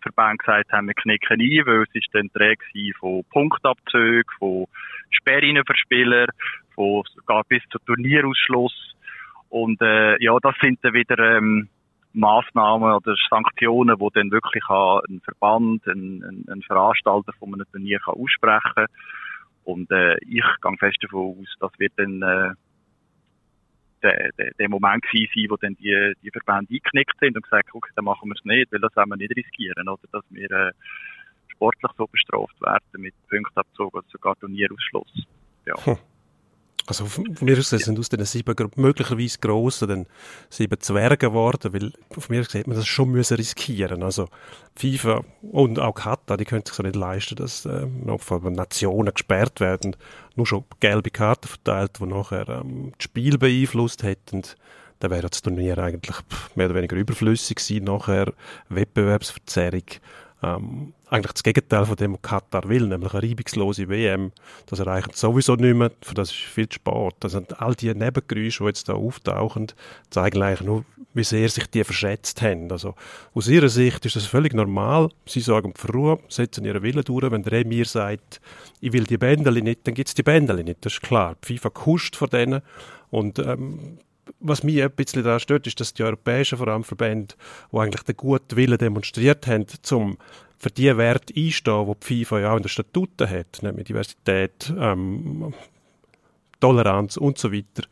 [0.03, 2.63] Verband gesagt haben, wir knicken ein, weil es ist dann Träge
[2.99, 4.67] von Punktabzügen, von
[5.11, 6.27] Sperren für Spieler,
[6.75, 8.95] von sogar bis zu Turnierausschluss.
[9.49, 11.69] Und äh, ja, das sind dann wieder ähm,
[12.13, 18.01] Maßnahmen oder Sanktionen, die dann wirklich ein Verband, ein, ein, ein Veranstalter von einem Turnier
[18.01, 18.87] kann aussprechen kann.
[19.65, 22.55] Und äh, ich gehe fest davon aus, das wird dann äh,
[24.03, 27.69] der, der, der Moment gewesen sein, wo dann die, die Verbände eingeknickt sind und gesagt
[27.73, 30.51] okay, dann machen wir es nicht, weil das wollen wir nicht riskieren, oder dass wir
[30.51, 30.73] äh,
[31.49, 35.27] sportlich so bestraft werden mit Punktabzug oder sogar Turnierausschluss.
[35.67, 35.75] Ja.
[35.85, 35.99] Hm.
[36.91, 40.07] Also von mir aus sind aus den sieben möglicherweise grossen dann
[40.49, 44.03] sieben Zwerge geworden, weil von mir aus sieht man das schon müssen riskieren.
[44.03, 44.27] Also
[44.75, 49.15] FIFA und auch Katar, die können sich so nicht leisten, dass äh, noch von Nationen
[49.15, 49.95] gesperrt werden,
[50.35, 54.43] nur schon gelbe Karten verteilt, die nachher ähm, das Spiel beeinflusst hätten.
[54.99, 56.17] Dann wäre das Turnier eigentlich
[56.57, 58.33] mehr oder weniger überflüssig gewesen, nachher
[58.69, 59.85] Wettbewerbsverzerrung
[60.43, 64.33] ähm, eigentlich das Gegenteil von dem, was Katar will, nämlich eine reibungslose WM.
[64.67, 67.15] Das erreicht sowieso nicht mehr, für das ist viel spät.
[67.21, 69.69] Das sind all die Nebengeräusche, die jetzt da auftauchen,
[70.11, 72.71] zeigen eigentlich nur, wie sehr sich die verschätzt haben.
[72.71, 72.95] Also,
[73.35, 75.11] aus ihrer Sicht ist das völlig normal.
[75.27, 77.31] Sie sagen für setzen ihren Willen durch.
[77.31, 78.41] Wenn der Emir sagt,
[78.81, 80.85] ich will die Bändeli nicht, dann gibt es die Bändeli nicht.
[80.85, 81.37] Das ist klar.
[81.45, 82.63] Die FIFA kuscht von denen.
[83.11, 83.99] Und, ähm,
[84.39, 87.35] was mich ein bisschen da stört, ist, dass die europäischen vor allem Verbände,
[87.73, 90.19] die eigentlich den guten Willen demonstriert haben, zum
[90.61, 94.73] für die Werte einstehen, die die FIFA ja auch in den Statuten hat, nämlich Diversität,
[94.79, 95.55] ähm,
[96.61, 97.89] Toleranz und so weiter,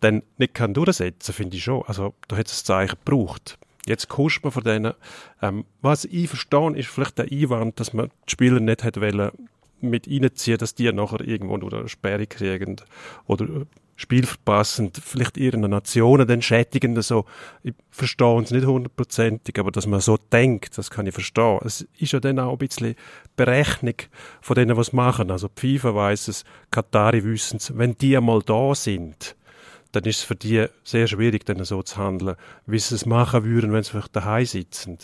[0.00, 1.82] dann nicht kann durchsetzen, finde ich schon.
[1.86, 3.58] Also da hat es ein Zeichen gebraucht.
[3.86, 4.94] Jetzt kuscht man von denen.
[5.42, 9.30] Ähm, was ich verstehe, ist vielleicht der Einwand, dass man die Spieler nicht wollen
[9.80, 12.76] mit reinziehen, dass die nachher irgendwo nur eine Sperre kriegen
[13.26, 17.24] oder Spiel verpassen, vielleicht ihre Nationen dann schädigen, so.
[17.62, 21.60] Ich verstehe es nicht hundertprozentig, aber dass man so denkt, das kann ich verstehen.
[21.64, 22.94] Es ist ja dann auch ein bisschen
[23.36, 23.94] Berechnung
[24.42, 25.30] von denen, was machen.
[25.30, 29.34] Also die FIFA weiss es, Katari wissen es, wenn die einmal da sind,
[29.92, 33.44] dann ist es für die sehr schwierig, dann so zu handeln, wie sie es machen
[33.44, 34.98] würden, wenn sie vielleicht daheim sitzen.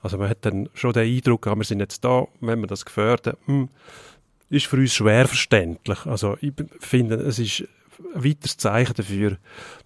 [0.00, 2.86] Also man hat dann schon den Eindruck, ah, wir sind jetzt da, wenn man das
[2.86, 3.68] gefördert, hm,
[4.48, 6.06] ist für uns schwer verständlich.
[6.06, 7.64] Also ich finde, es ist
[8.14, 9.36] weiteres Zeichen dafür,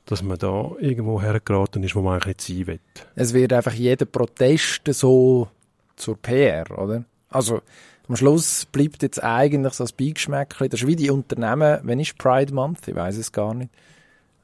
[0.07, 2.81] dass man da irgendwo hergeraten ist, wo man eigentlich nicht sein will.
[3.15, 5.49] Es wird einfach jeder Protest so
[5.97, 7.05] zur PR, oder?
[7.31, 7.63] Also,
[8.09, 10.69] am Schluss bleibt jetzt eigentlich so ein Beigeschmäckchen.
[10.69, 12.89] Das ist wie die Unternehmen, wenn ist Pride Month?
[12.89, 13.71] Ich weiß es gar nicht.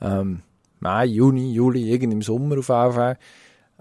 [0.00, 0.42] Ähm,
[0.81, 3.18] Mai, Juni, Juli, irgend im Sommer auf Fall.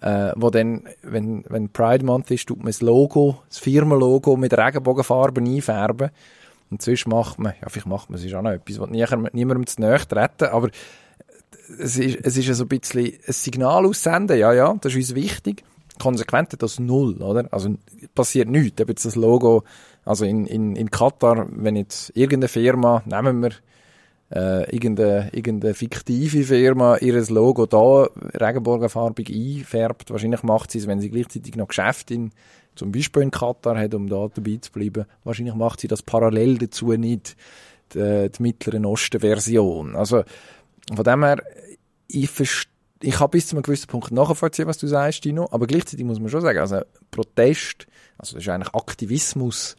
[0.02, 4.58] äh, wo dann, wenn, wenn Pride Month ist, tut man das Logo, das Firmenlogo mit
[4.58, 6.10] Regenbogenfarben einfärben.
[6.70, 9.30] Und sonst macht man, ja, vielleicht macht man es ist auch noch etwas, was niemandem,
[9.34, 10.70] niemandem zu nahe treten, aber
[11.80, 15.16] es ist, es ist so ein bisschen ein Signal aussenden, ja, ja, das ist uns
[15.16, 15.64] wichtig.
[16.00, 17.48] Konsequent das null, oder?
[17.52, 17.76] Also,
[18.14, 18.80] passiert nichts.
[18.82, 19.64] Ob jetzt das Logo,
[20.06, 23.52] also in, in, in Katar, wenn jetzt irgendeine Firma, nehmen wir,
[24.30, 30.12] äh, irgendeine, irgendeine fiktive Firma ihres Logo da regenbogenfarbig einfärbt.
[30.12, 32.32] Wahrscheinlich macht sie es, wenn sie gleichzeitig noch Geschäfte in,
[32.78, 35.06] zum Beispiel in Katar hat, um da dabei zu bleiben.
[35.24, 37.36] Wahrscheinlich macht sie das parallel dazu nicht,
[37.94, 39.96] die, die Mittleren Osten Version.
[39.96, 40.24] Also,
[40.94, 41.44] von dem her,
[42.08, 45.68] ich verstehe ich habe bis zu einem gewissen Punkt nachvollziehen, was du sagst, Dino, aber
[45.68, 47.88] gleichzeitig muss man schon sagen, also Protest,
[48.18, 49.76] also das ist eigentlich Aktivismus,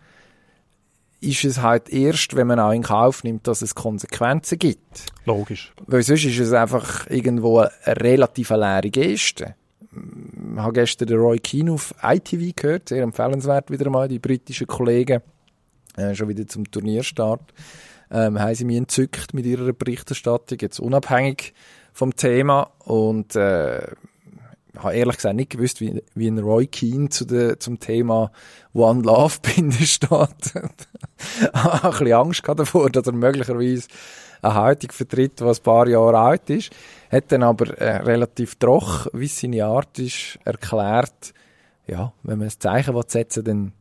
[1.21, 5.07] ist es halt erst, wenn man auch in Kauf nimmt, dass es Konsequenzen gibt.
[5.25, 5.73] Logisch.
[5.87, 9.57] Weil sonst ist es einfach irgendwo eine relativ leere Geste.
[10.51, 14.67] Ich habe gestern den Roy Keane auf ITV gehört, sehr empfehlenswert wieder mal, die britischen
[14.67, 15.21] Kollegen,
[15.97, 17.53] äh, schon wieder zum Turnierstart,
[18.11, 21.53] ähm, haben sie mich entzückt mit ihrer Berichterstattung, jetzt unabhängig
[21.93, 22.71] vom Thema.
[22.85, 23.83] Und äh,
[24.77, 28.31] habe ehrlich gesagt nicht gewusst, wie, wie ein Roy Keane zu der, zum Thema
[28.73, 30.11] One Love Binde steht.
[31.53, 33.89] habe ein bisschen Angst davor, dass er möglicherweise
[34.43, 36.71] eine Haltung vertritt, die ein paar Jahre alt ist.
[37.11, 41.33] Hat dann aber äh, relativ troch, wie seine Art ist, erklärt,
[41.87, 43.73] ja, wenn man ein Zeichen setzen will, dann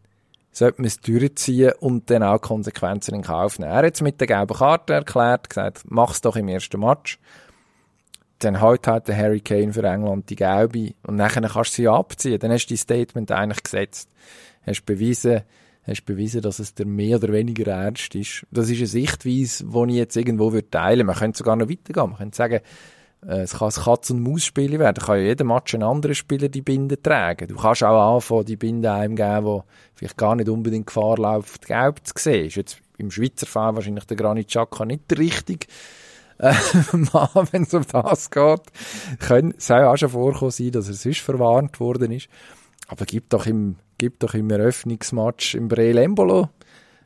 [0.51, 3.71] sollte man es durchziehen und dann auch Konsequenzen in Kauf nehmen.
[3.71, 7.19] Er hat es mit der gelben Karte erklärt, gesagt, mach's doch im ersten Match
[8.39, 11.87] dann halt halt der Harry Kane für England die gelbe und nachher kannst du sie
[11.87, 12.39] abziehen.
[12.39, 14.09] Dann hast du die Statement eigentlich gesetzt.
[14.65, 15.41] Hast bewiesen,
[15.88, 18.45] hast bewiesen, dass es dir mehr oder weniger ernst ist.
[18.52, 21.08] Das ist eine Sichtweise, die ich jetzt irgendwo würde teilen.
[21.08, 22.10] Man könnte sogar noch weitergehen.
[22.10, 22.60] Man könnte sagen,
[23.26, 25.04] äh, es kann ein Katz- und Maus-Spiel werden.
[25.04, 27.47] Kann ja jeder Match ein anderer Spieler die Binde tragen.
[27.47, 29.63] Du kannst auch anfangen, die Binde einem geben, der
[29.95, 32.47] vielleicht gar nicht unbedingt Gefahr läuft, gelb zu sehen.
[32.47, 35.67] Ist jetzt im Schweizer Fall wahrscheinlich der Granit Xhaka nicht der richtige
[36.39, 36.54] äh,
[36.91, 38.62] Mann, wenn es um das geht.
[39.19, 42.30] Können, soll auch schon vorkommen sein, dass er sonst verwarnt worden ist.
[42.88, 46.49] Aber gibt doch im, gibt doch im Eröffnungsmatch im Breel Embolo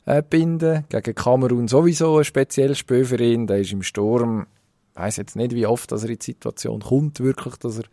[0.06, 0.86] äh, Binden.
[0.90, 3.48] Gegen Kamerun sowieso ein spezielles Spiel für ihn.
[3.48, 4.48] Der ist im Sturm.
[4.94, 7.86] Ich weiss jetzt nicht, wie oft dass er in die Situation kommt, wirklich, dass er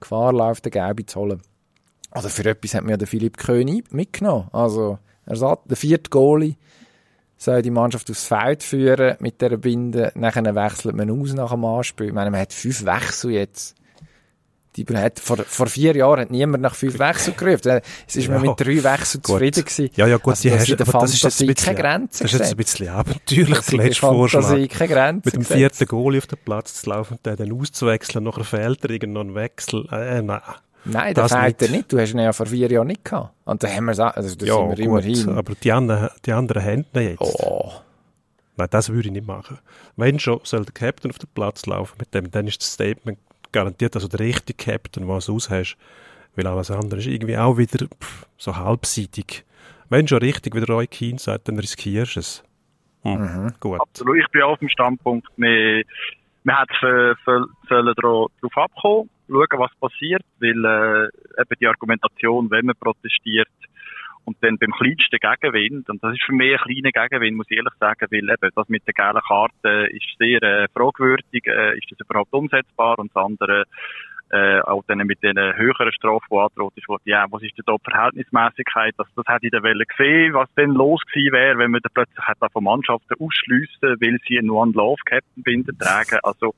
[0.00, 1.42] Gefahr läuft, den Gelbe zu holen.
[2.10, 4.48] Also für etwas hat mir ja der Philipp König mitgenommen.
[4.52, 6.56] Also, er sagt, der vierte Goalie
[7.36, 10.12] soll die Mannschaft aufs Feld führen mit der Binde.
[10.14, 12.06] Nachher wechselt man aus nach dem Anspiel.
[12.06, 13.75] Ich meine, man hat fünf Wechsel jetzt.
[14.76, 17.80] Die hat, vor, vor vier Jahren hat niemand nach fünf Wechseln gerufen.
[18.06, 19.90] Es ist Ja, man mit drei Wechseln zufrieden gewesen.
[19.96, 22.32] Ja, ja, gut, also, die hast- aber das ist jetzt ein bisschen- keine Grenzen Das
[22.32, 24.68] ist jetzt ein bisschen abenteuerlich, Das der letzte Vorschlag.
[24.68, 28.24] Keine Grenzen Mit dem vierten Goalie auf den Platz zu laufen und den dann auszuwechseln,
[28.24, 29.86] nachher fehlt er irgendein Wechsel.
[29.90, 30.40] Äh, nein.
[30.88, 31.70] Nein, das das fehlt nicht.
[31.70, 31.92] er nicht.
[31.92, 33.32] Du hast ihn ja vor vier Jahren nicht gehabt.
[33.44, 35.28] Und da haben wir es auch, also da Ja, sind wir gut, immerhin.
[35.30, 37.20] aber die anderen, die anderen haben ihn jetzt.
[37.20, 37.72] Oh.
[38.58, 39.58] Nein, das würde ich nicht machen.
[39.96, 43.18] Wenn schon, soll der Captain auf den Platz laufen mit dem, dann ist das Statement
[43.56, 45.76] garantiert, also der richtige Captain, was du aus hast,
[46.34, 49.44] weil alles andere ist irgendwie auch wieder pff, so halbseitig.
[49.88, 52.44] Wenn schon richtig, wie der Roy Keane sagt, dann riskierst du es.
[53.02, 53.80] Hm, Gut.
[53.80, 55.84] Absolut, ich bin auch auf dem Standpunkt, wir,
[56.44, 57.16] wir hätten
[57.68, 63.48] sollen darauf abkommen, schauen, was passiert, weil äh, eben die Argumentation, wenn man protestiert
[64.26, 67.56] und dann beim kleinsten Gegenwind, und das ist für mich ein kleiner Gegenwind, muss ich
[67.56, 71.90] ehrlich sagen, weil eben das mit der gelben Karte ist sehr äh, fragwürdig, äh, ist
[71.90, 72.98] das überhaupt umsetzbar?
[72.98, 73.64] Und das andere
[74.30, 77.76] äh, auch dann mit den höheren Strafen, die angedroht ist, ja, was ist denn da
[77.76, 81.70] die Verhältnismäßigkeit, das, das hätte ich der Welle gesehen, was denn los gewesen wäre, wenn
[81.70, 86.18] man dann plötzlich hat von Mannschaften ausschliessen, weil sie einen One-Love-Captain-Binden tragen.
[86.24, 86.54] Also,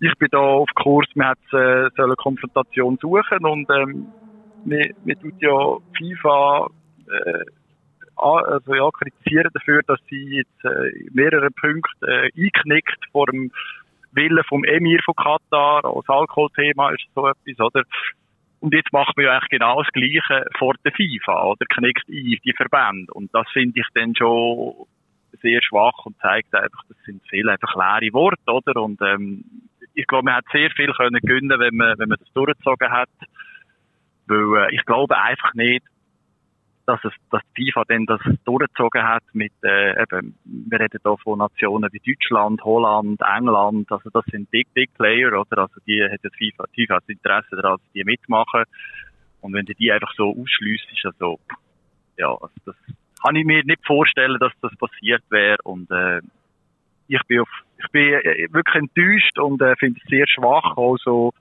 [0.00, 4.06] ich bin da auf Kurs, wir hätten, äh, sollen Konfrontation suchen und, ähm,
[4.64, 6.68] wir, wir tut ja FIFA,
[7.10, 7.44] äh,
[8.16, 13.52] also ja, kritisieren dafür, dass sie jetzt äh, in mehreren Punkten äh, einknickt vor dem
[14.12, 17.84] Willen vom Emir von Katar, das Alkoholthema ist so etwas, oder?
[18.60, 21.66] Und jetzt macht man ja eigentlich genau das Gleiche vor der FIFA, oder?
[21.66, 23.12] Knickt ein, die Verbände.
[23.12, 24.86] Und das finde ich dann schon
[25.40, 28.82] sehr schwach und zeigt einfach, das sind viele einfach leere Worte, oder?
[28.82, 29.44] Und, ähm,
[29.94, 33.10] ich glaube, man hat sehr viel können gewinnen, wenn man, wenn man das durchgezogen hat.
[34.26, 35.84] Weil, äh, ich glaube einfach nicht,
[36.88, 41.16] dass es, dass die FIFA dann das durchgezogen hat mit, äh, eben, wir reden da
[41.16, 45.58] von Nationen wie Deutschland, Holland, England, also das sind Big, Big Player, oder?
[45.58, 48.64] Also die hat das FIFA, die FIFA hat das Interesse daran, dass die mitmachen.
[49.42, 51.38] Und wenn du die einfach so ausschliesst, ist also,
[52.16, 52.76] ja, also das
[53.22, 56.22] kann ich mir nicht vorstellen, dass das passiert wäre und, äh,
[57.10, 57.48] ich bin auf,
[57.78, 61.32] ich bin äh, wirklich enttäuscht und äh, finde es sehr schwach, auch so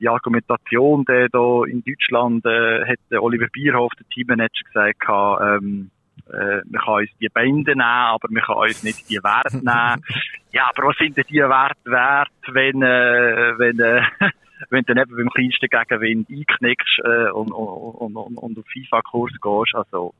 [0.00, 5.90] die Argumentation, der da in Deutschland äh, hat der Oliver Bierhoff, der Teammanager, gesagt, ähm,
[6.32, 10.04] äh, man kann uns die Bände nehmen, aber man kann uns nicht die Werte nehmen.
[10.52, 14.02] ja, aber was sind denn die Werte wert, wenn, äh, wenn, äh,
[14.70, 19.32] wenn du dann eben beim kleinsten Gegenwind einknickst äh, und, und, und, und auf FIFA-Kurs
[19.40, 19.74] gehst?
[19.74, 20.14] Also,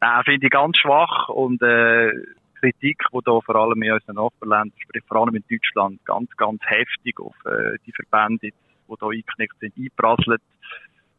[0.00, 2.12] äh, finde ich ganz schwach und äh,
[2.60, 6.60] Kritik, die da vor allem in unseren Nachbarländern, sprich vor allem in Deutschland, ganz, ganz
[6.64, 8.50] heftig auf äh, die Verbände,
[8.88, 10.42] die da eingeknickt sind, einprasselt.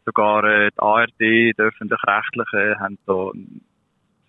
[0.05, 3.31] Sogar äh, die ARD, die öffentlich-rechtlichen, haben da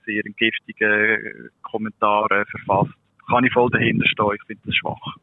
[0.04, 2.94] sehr giftigen Kommentar äh, verfasst.
[3.28, 5.16] Kann ich voll dahinter stehen, ich finde das schwach.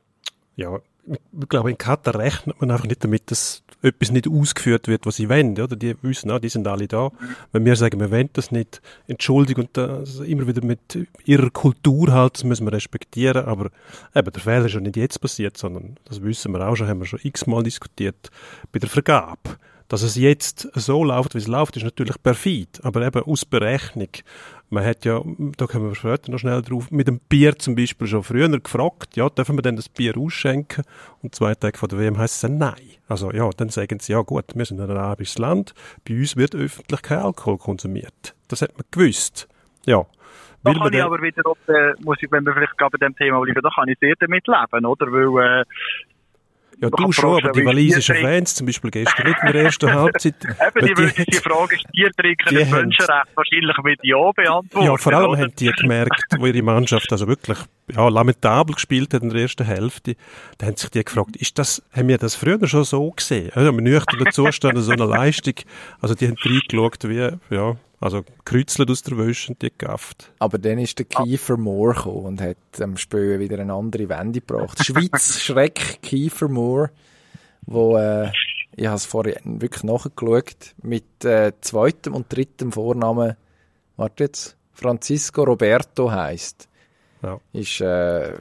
[0.55, 5.05] Ja, ich glaube, in Katar rechnet man einfach nicht damit, dass etwas nicht ausgeführt wird,
[5.05, 5.51] was sie wollen.
[5.59, 5.75] Oder?
[5.75, 7.11] Die wissen, ah, die sind alle da.
[7.51, 12.11] Wenn wir sagen, wir wollen das nicht, entschuldigen und das immer wieder mit ihrer Kultur
[12.11, 13.45] halt, das müssen wir respektieren.
[13.45, 13.69] Aber
[14.15, 16.99] eben, der Fehler ist ja nicht jetzt passiert, sondern das wissen wir auch schon, haben
[16.99, 18.31] wir schon x-mal diskutiert
[18.71, 19.57] bei der Vergabe.
[19.87, 22.79] Dass es jetzt so läuft, wie es läuft, ist natürlich perfid.
[22.83, 24.09] Aber eben aus Berechnung
[24.69, 25.21] man hat ja,
[25.57, 29.15] da kommen wir später noch schnell drauf, mit dem Bier zum Beispiel schon früher gefragt,
[29.15, 30.83] ja, dürfen wir denn das Bier ausschenken?
[31.21, 32.95] Und zwei Tage vor der WM heisst es dann nein.
[33.07, 35.73] Also ja, dann sagen sie, ja gut, wir sind ein arabisches Land,
[36.07, 38.35] bei uns wird öffentlich kein Alkohol konsumiert.
[38.47, 39.47] Das hat man gewusst.
[39.85, 40.05] Ja.
[40.63, 43.39] Da kann ich aber wieder, äh, muss ich, wenn wir vielleicht gerade bei dem Thema
[43.41, 45.11] bleiben, da kann ich sehr damit leben, oder?
[45.11, 45.65] Weil, äh,
[46.81, 50.35] ja, du schon, aber die walisischen Fans, zum Beispiel gestern nicht in der ersten Halbzeit.
[50.43, 54.85] Eben, die, die, die Frage ist, Biertrinken ist Menschenrecht wahrscheinlich mit Ja beantworten.
[54.85, 55.41] Ja, vor allem oder?
[55.41, 57.57] haben die gemerkt, wo ihre Mannschaft also wirklich
[57.93, 60.15] ja, lamentabel gespielt hat in der ersten Hälfte,
[60.57, 63.51] da haben sich die gefragt, ist das, haben wir das früher schon so gesehen?
[63.53, 65.55] Also, im nüchternen Zustand so eine Leistung,
[66.01, 70.31] also die haben reingeschaut wie, ja, also kreuzelt aus der Wäsche und die gegafft.
[70.39, 74.41] Aber dann ist der Kiefer Moore gekommen und hat am Spiel wieder eine andere Wende
[74.41, 74.83] gebracht.
[74.83, 76.91] Schweiz Schreck Kiefer Moore,
[77.65, 78.31] wo äh,
[78.75, 83.35] ich habe es vorhin wirklich nachgeschaut, mit äh, zweitem und drittem Vornamen,
[83.95, 86.67] warte jetzt, Francisco Roberto heißt.
[87.23, 87.39] Ja.
[87.53, 88.33] Ist äh,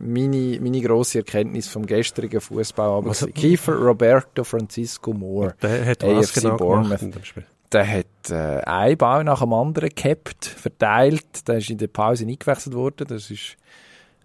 [0.00, 3.04] meine, meine grosse Erkenntnis vom gestrigen Fußball.
[3.34, 5.54] Kiefer Roberto Francisco Moore.
[5.62, 6.88] Der hat was AFC genau Bournemouth.
[6.88, 7.46] gemacht in dem Spiel?
[7.72, 11.46] Der hat äh, einen Ball nach dem anderen gehabt, verteilt.
[11.48, 13.06] Der ist in der Pause eingewechselt worden.
[13.08, 13.56] Das ist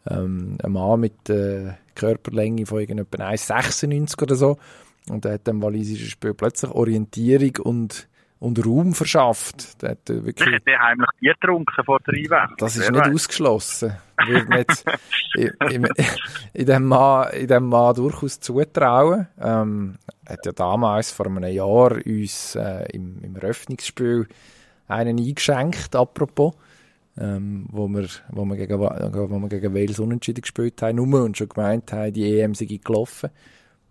[0.09, 4.57] ähm, ein Mann mit äh, Körperlänge von etwa 1,96 oder so.
[5.09, 8.07] Und der hat dem walisischen Spiel plötzlich Orientierung und,
[8.39, 9.81] und Raum verschafft.
[9.81, 10.53] Der hat äh, wirklich...
[10.53, 12.57] Hat der heimlich Bier getrunken vor der Einwechslung.
[12.57, 13.97] Das ist nicht ausgeschlossen.
[14.27, 14.85] Würde jetzt
[15.35, 15.87] in, in,
[16.53, 19.27] in, dem Mann, in dem Mann durchaus zutrauen.
[19.39, 19.97] Ähm,
[20.31, 24.27] hat ja damals vor einem Jahr uns äh, im, im Eröffnungsspiel
[24.87, 26.53] einen eingeschenkt, apropos,
[27.17, 31.37] ähm, wo, wir, wo, wir gegen, wo wir gegen Wales unentschieden gespielt haben, nur und
[31.37, 33.29] schon gemeint haben, die EM sei gelaufen.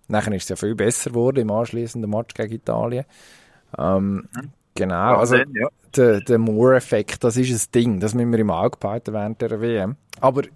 [0.08, 3.04] Nachher ist es ja viel besser geworden im anschließenden Match gegen Italien.
[3.78, 4.52] Ähm, mhm.
[4.74, 5.68] Genau, also ja.
[5.94, 9.60] der, der Moore-Effekt, das ist ein Ding, das müssen wir im Auge behalten während der
[9.60, 9.96] WM.
[10.20, 10.48] Aber, äh,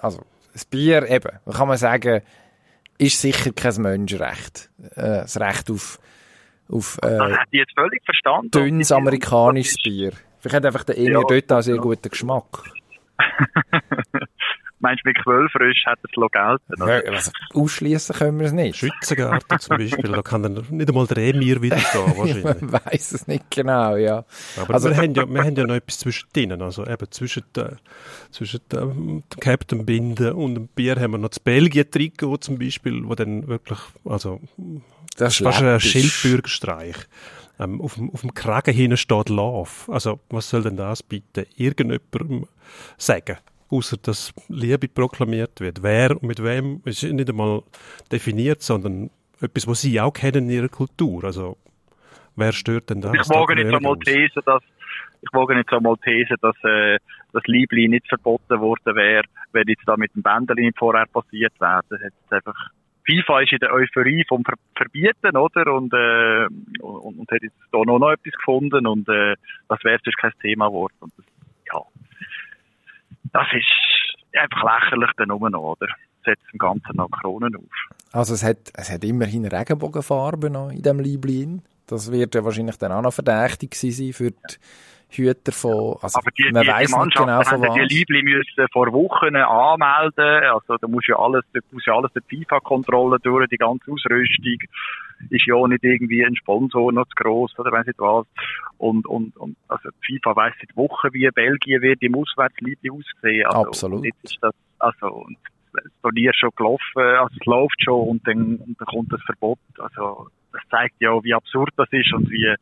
[0.00, 0.22] also,
[0.52, 2.22] das Bier eben, kann man sagen,
[2.98, 4.70] ist sicher kein Menschenrecht.
[4.94, 5.98] Äh, das Recht auf,
[6.68, 8.50] auf äh, das hätte ich jetzt völlig verstanden.
[8.50, 10.12] dünnes amerikanisches Bier.
[10.40, 12.64] Vielleicht hat einfach der Emir ja, dort auch sehr guten Geschmack.
[14.84, 16.74] Meinst du, mit Quellfrisch hat es noch gelten?
[16.78, 18.76] Ja, also, ausschließen können wir es nicht.
[18.76, 22.44] Schützengarten zum Beispiel, da kann dann nicht einmal der Emir wieder da wahrscheinlich.
[22.44, 24.26] Man weiß es nicht genau, ja.
[24.60, 27.44] Aber also, wir, haben ja, wir haben ja noch etwas zwischen denen, also eben zwischen,
[27.56, 27.78] der,
[28.30, 33.14] zwischen dem Captain Binden und dem Bier haben wir noch das Belgien-Trikot zum Beispiel, wo
[33.14, 34.38] dann wirklich, also
[35.16, 36.96] das ist fast ein Schildbürgerstreich.
[37.58, 39.70] Ähm, auf, dem, auf dem Kragen hinten steht Love.
[39.88, 42.46] Also, was soll denn das bitte irgendjemandem
[42.98, 43.38] sagen?
[43.74, 45.82] Außer dass Liebe proklamiert wird.
[45.82, 47.62] Wer und mit wem ist nicht einmal
[48.10, 49.10] definiert, sondern
[49.40, 51.24] etwas, was sie auch kennen in ihrer Kultur.
[51.24, 51.56] Also
[52.36, 53.12] wer stört denn das?
[53.14, 54.62] Ich wage nicht einmal These, dass
[55.22, 56.98] ich wage nicht einmal These, dass äh,
[57.32, 61.54] das Liebling nicht verboten worden wäre, wenn jetzt da mit dem Bändeli nicht vorher passiert
[61.58, 61.82] wäre.
[61.88, 62.70] Das einfach
[63.06, 65.72] FIFA ist in der Euphorie vom Ver Verbieten, oder?
[65.72, 66.46] Und, äh,
[66.80, 69.36] und, und hat jetzt da noch, noch etwas gefunden und äh,
[69.68, 70.94] das wäre sonst kein Thema geworden.
[71.00, 71.26] Und das,
[73.34, 75.88] das ist einfach lächerlich dann noch, oder?
[76.24, 77.62] Setzt dem Ganzen noch Kronen auf.
[78.12, 81.62] Also es hat, es hat immerhin Regenbogenfarben noch in dem Liblin.
[81.86, 84.54] Das wird ja wahrscheinlich dann auch noch verdächtig sein für die
[85.16, 87.74] Hüter von, also aber die, man die, weiss die nicht genau von was.
[87.74, 92.12] Die Liebli müssen vor Wochen anmelden, also da muss ja alles, da muss ja alles
[92.12, 94.58] der FIFA-Kontrolle durch, die ganze Ausrüstung
[95.30, 98.26] ist ja auch nicht irgendwie ein Sponsor noch zu gross oder weiss nicht was.
[98.78, 103.46] Und, und, und, also die FIFA weiss seit Wochen, wie Belgien wird im Auswärtsliebli aussehen.
[103.46, 104.04] Also, Absolut.
[104.04, 105.38] Jetzt ist das, also, und
[105.72, 109.58] das Turnier schon gelaufen, also es läuft schon und dann, und dann kommt das Verbot.
[109.78, 112.54] Also das zeigt ja, wie absurd das ist und wie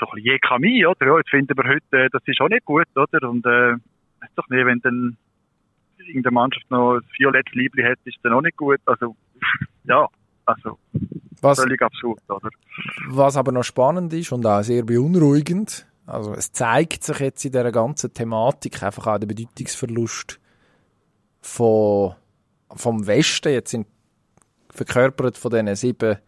[0.00, 1.06] so ein bisschen Jekami, oder?
[1.06, 3.28] Ja, jetzt finden wir heute, äh, das ist auch nicht gut, oder?
[3.28, 3.74] Und äh,
[4.20, 5.16] weiß doch nicht, wenn dann
[5.98, 8.80] irgendeine Mannschaft noch ein violettes Liebling hat, ist dann auch nicht gut.
[8.86, 9.14] Also
[9.84, 10.08] ja,
[10.46, 10.78] also
[11.40, 12.50] Was, völlig absurd, oder?
[13.08, 17.52] was aber noch spannend ist und auch sehr beunruhigend, also es zeigt sich jetzt in
[17.52, 20.40] dieser ganzen Thematik einfach auch der Bedeutungsverlust
[21.40, 22.14] von,
[22.74, 23.86] vom Westen, jetzt sind
[24.70, 26.18] verkörpert von diesen sieben,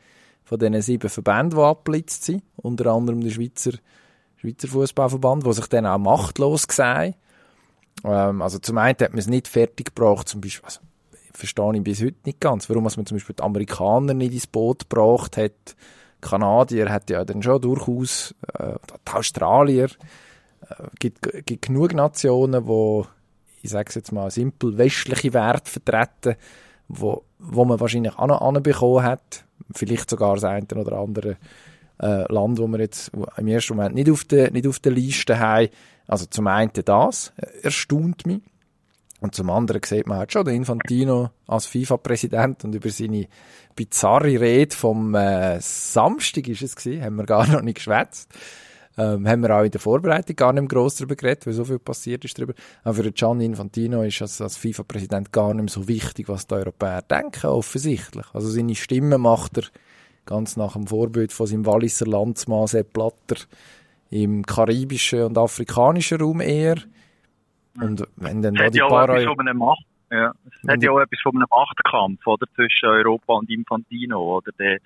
[0.53, 3.73] von diesen sieben Verbänden, die abgeblitzt sind, unter anderem der Schweizer,
[4.37, 7.15] Schweizer Fußballverband, der sich dann auch machtlos gesehen
[8.05, 10.81] ähm, Also zum einen hat man es nicht fertig gebracht, zum Beispiel, also,
[11.33, 14.91] verstehe ich bis heute nicht ganz, warum man zum Beispiel die Amerikaner nicht ins Boot
[14.91, 15.53] gebracht hat.
[16.19, 18.75] Die Kanadier hat ja dann schon durchaus, äh,
[19.07, 19.87] die Australier,
[20.69, 23.07] äh, gibt, gibt genug Nationen, wo
[23.63, 26.35] ich sage es jetzt mal, simpel westliche Werte vertreten,
[26.89, 29.45] wo, wo man wahrscheinlich auch noch anbekommen hat.
[29.75, 31.37] Vielleicht sogar das eine oder andere
[32.01, 35.39] äh, Land, wo wir jetzt im ersten Moment nicht auf der, nicht auf der Liste
[35.39, 35.69] haben.
[36.07, 38.41] Also zum einen das erstaunt mich.
[39.21, 43.29] Und zum anderen sieht man halt schon den Infantino als FIFA-Präsident und über seine
[43.77, 48.29] bizarre Rede vom äh, Samstag ist es gewesen, haben wir gar noch nicht geschwätzt.
[48.99, 51.79] Ähm, haben wir auch in der Vorbereitung gar nicht gross darüber geredet, weil so viel
[51.79, 52.53] passiert ist darüber.
[52.85, 57.01] Aber für Gianni Infantino ist als, als FIFA-Präsident gar nicht so wichtig, was die Europäer
[57.03, 58.27] denken, offensichtlich.
[58.35, 59.65] Also seine Stimme macht er
[60.27, 63.37] ganz nach dem Vorbild von seinem Walliser Landsmann Sepp Blatter
[64.11, 66.77] im karibischen und afrikanischen Raum eher.
[67.81, 70.35] Und wenn dann da die paar etwas Eu- von einem Macht, ja.
[70.45, 72.47] Es hat ja auch etwas von einem Machtkampf, oder?
[72.55, 74.53] Zwischen Europa und Infantino, oder?
[74.59, 74.79] Der,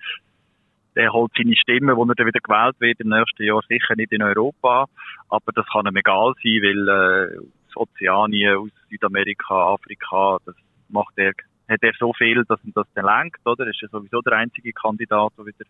[0.97, 4.11] der holt seine Stimme, wo er dann wieder gewählt wird im nächsten Jahr, sicher nicht
[4.11, 4.87] in Europa.
[5.29, 10.55] Aber das kann ihm egal sein, weil, äh, aus Ozeanien, aus Südamerika, Afrika, das
[10.89, 11.33] macht er,
[11.69, 13.65] hat er so viel, dass ihn das dann lenkt, oder?
[13.65, 15.65] Er ist ja sowieso der einzige Kandidat, der wieder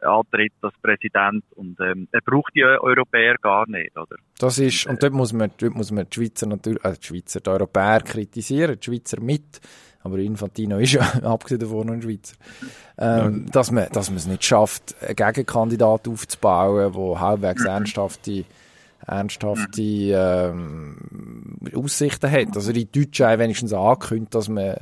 [0.00, 1.44] antritt als Präsident.
[1.54, 4.16] Und, ähm, er braucht die Europäer gar nicht, oder?
[4.38, 7.40] Das ist, und dort muss man, dort muss man die Schweizer natürlich, äh, die Schweizer,
[7.40, 9.60] die Europäer kritisieren, die Schweizer mit.
[10.08, 12.34] Aber Infantino ist ja, abgesehen davon, noch ein Schweizer.
[12.98, 18.44] Ähm, dass man, dass man es nicht schafft, einen Gegenkandidat aufzubauen, der halbwegs ernsthafte,
[19.06, 20.96] ernsthafte, ähm,
[21.74, 22.56] Aussichten hat.
[22.56, 24.76] Also die Deutschen haben wenigstens angekündigt, dass man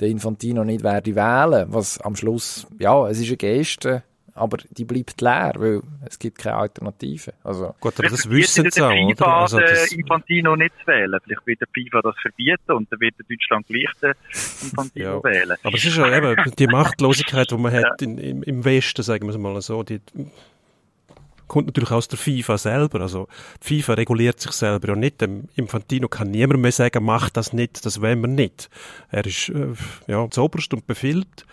[0.00, 4.02] den Infantino nicht werde wählen, was am Schluss, ja, es ist eine Geste,
[4.34, 7.32] aber die bleibt leer, weil es gibt keine Alternative.
[7.44, 9.26] Also, Gut, aber das Vielleicht wissen sie auch, der oder?
[9.26, 11.18] Also den das, Infantino nicht zu wählen.
[11.24, 14.12] Vielleicht wird der FIFA das verbieten und dann wird der Deutschland gleich den
[14.62, 15.24] Infantino Ja.
[15.24, 15.56] wählen.
[15.62, 19.26] aber es ist ja eben die Machtlosigkeit, die man hat in, im, im Westen, sagen
[19.26, 20.00] wir es mal so, die
[21.50, 23.00] kommt natürlich aus der FIFA selber.
[23.00, 23.26] Also
[23.60, 25.20] die FIFA reguliert sich selber ja nicht.
[25.20, 28.70] Dem Infantino kann niemand mehr sagen, mach das nicht, das wollen wir nicht.
[29.10, 29.74] Er ist äh,
[30.06, 31.44] ja das Oberst und befiehlt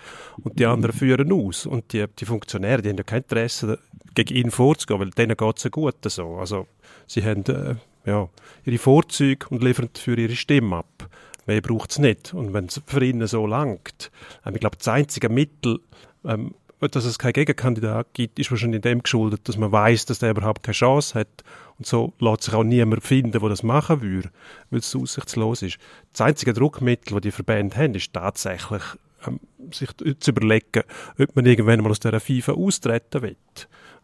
[0.44, 1.66] und die anderen führen aus.
[1.66, 3.80] Und die, die Funktionäre, die haben ja kein Interesse,
[4.14, 6.36] gegen ihn vorzugehen, weil denen geht es ja gut so.
[6.36, 6.68] Also
[7.08, 8.30] sie haben äh, ja,
[8.66, 11.10] ihre Vorzüge und liefern dafür ihre Stimme ab.
[11.48, 12.36] Mehr braucht es nicht.
[12.36, 14.12] Und wenn es für ihn so langt,
[14.46, 15.80] ähm, ich glaube, das einzige Mittel,
[16.24, 20.32] ähm, dass es keinen Gegenkandidat gibt, ist wahrscheinlich dem geschuldet, dass man weiß, dass der
[20.32, 21.44] überhaupt keine Chance hat.
[21.78, 24.30] Und so lässt sich auch niemand finden, der das machen würde,
[24.70, 25.78] weil es aussichtslos ist.
[26.12, 28.84] Das einzige Druckmittel, das die Verbände haben, ist tatsächlich,
[29.26, 29.40] ähm,
[29.72, 30.84] sich zu überlegen,
[31.20, 33.36] ob man irgendwann mal aus dieser FIFA austreten will.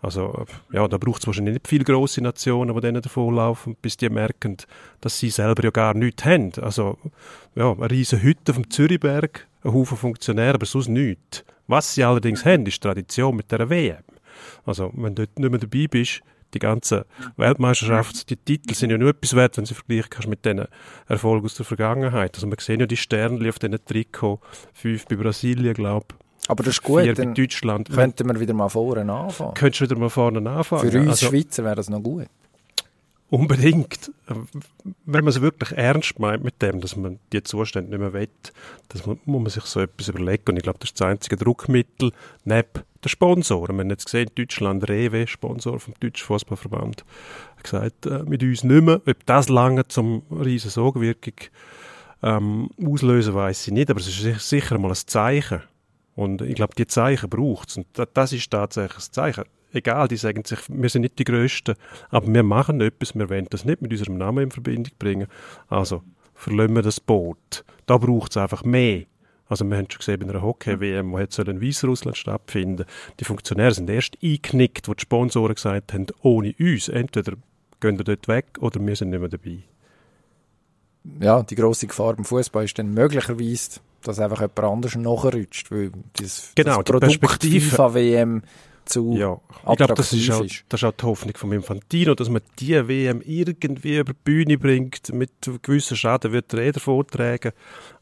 [0.01, 4.09] Also, ja, da braucht es wahrscheinlich nicht viele grosse Nationen, die denen davonlaufen, bis die
[4.09, 4.57] merken,
[4.99, 6.51] dass sie selber ja gar nichts haben.
[6.61, 6.97] Also,
[7.55, 11.45] ja, eine riesige Hütte dem Zürichberg, ein Haufen Funktionäre, aber sonst nichts.
[11.67, 14.03] Was sie allerdings haben, ist Tradition mit der WM.
[14.65, 16.21] Also, wenn du dort nicht mehr dabei bist,
[16.53, 17.03] die ganzen
[17.37, 20.65] Weltmeisterschaften, die Titel sind ja nur etwas wert, wenn du sie vergleichen kannst mit den
[21.07, 22.35] Erfolgen aus der Vergangenheit.
[22.35, 24.39] Also, wir sehen ja die Sterne auf diesen Trikot,
[24.73, 26.07] fünf bei Brasilien, glaube
[26.47, 27.89] aber das ist gut, dann Deutschland.
[27.89, 29.53] könnten wir wieder mal vorne anfangen.
[29.53, 30.91] Könntest du wieder mal vorne anfangen?
[30.91, 32.27] Für uns Also, Schweizer wäre das noch gut.
[33.33, 34.11] Unbedingt.
[35.05, 38.29] Wenn man es wirklich ernst meint mit dem, dass man die Zustände nicht mehr will,
[38.89, 40.43] das muss man sich so etwas überlegen.
[40.49, 42.11] Und ich glaube, das ist das einzige Druckmittel
[42.45, 42.69] neben
[43.03, 43.75] den Sponsoren.
[43.77, 47.03] Wir haben jetzt gesehen, Deutschland, Rewe, Sponsor vom Deutschen Fußballverband,
[47.57, 49.01] hat gesagt, äh, mit uns nicht mehr.
[49.03, 51.33] Ob das lange zum riesen Sogwirkung
[52.21, 53.89] ähm, auslösen, weiß ich nicht.
[53.89, 55.61] Aber es ist sich- sicher mal ein Zeichen.
[56.15, 57.77] Und ich glaube, die Zeichen braucht es.
[57.77, 59.43] Und da- das ist tatsächlich ein Zeichen.
[59.73, 61.75] Egal, die sagen sich, wir sind nicht die Größten,
[62.09, 65.27] aber wir machen etwas, wir wollen das nicht mit unserem Namen in Verbindung bringen.
[65.67, 66.03] Also,
[66.35, 67.65] verlassen wir das Boot.
[67.85, 69.03] Da braucht es einfach mehr.
[69.47, 72.85] Also wir haben schon gesehen, bei einer Hockey-WM, wo jetzt in Weißrussland stattfinden,
[73.19, 77.33] die Funktionäre sind erst eingenickt, wo die Sponsoren gesagt haben, ohne uns, entweder
[77.81, 79.59] gehen wir dort weg oder wir sind nicht mehr dabei.
[81.19, 85.91] ja, die grosse Gefahr beim Fußball ist dann möglicherweise, dass einfach jemand anders nachrutscht, weil
[86.13, 88.43] das, Genau, das Produkt Perspektive- FIFA WM
[88.85, 92.29] zu Ja, ich glaube, das ist, auch, das ist auch die Hoffnung von Infantino, dass
[92.29, 95.13] man die WM irgendwie über die Bühne bringt.
[95.13, 95.31] Mit
[95.61, 97.51] gewissen Schaden wird er eh davon tragen,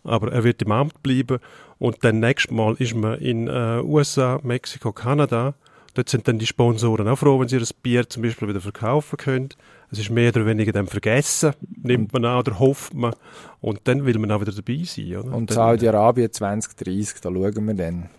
[0.04, 1.40] aber er wird im Amt bleiben.
[1.80, 5.56] Und dann nächstes Mal ist man in äh, USA, Mexiko, Kanada.
[5.94, 9.18] Dort sind dann die Sponsoren auch froh, wenn sie ihr Bier zum Beispiel wieder verkaufen
[9.18, 9.50] können.
[9.92, 11.54] Es ist mehr oder weniger dann vergessen,
[11.84, 13.14] nimmt man an oder hofft man.
[13.60, 15.18] Und dann will man auch wieder dabei sein.
[15.18, 15.34] Oder?
[15.34, 18.10] Und Saudi-Arabien 2030, da schauen wir dann.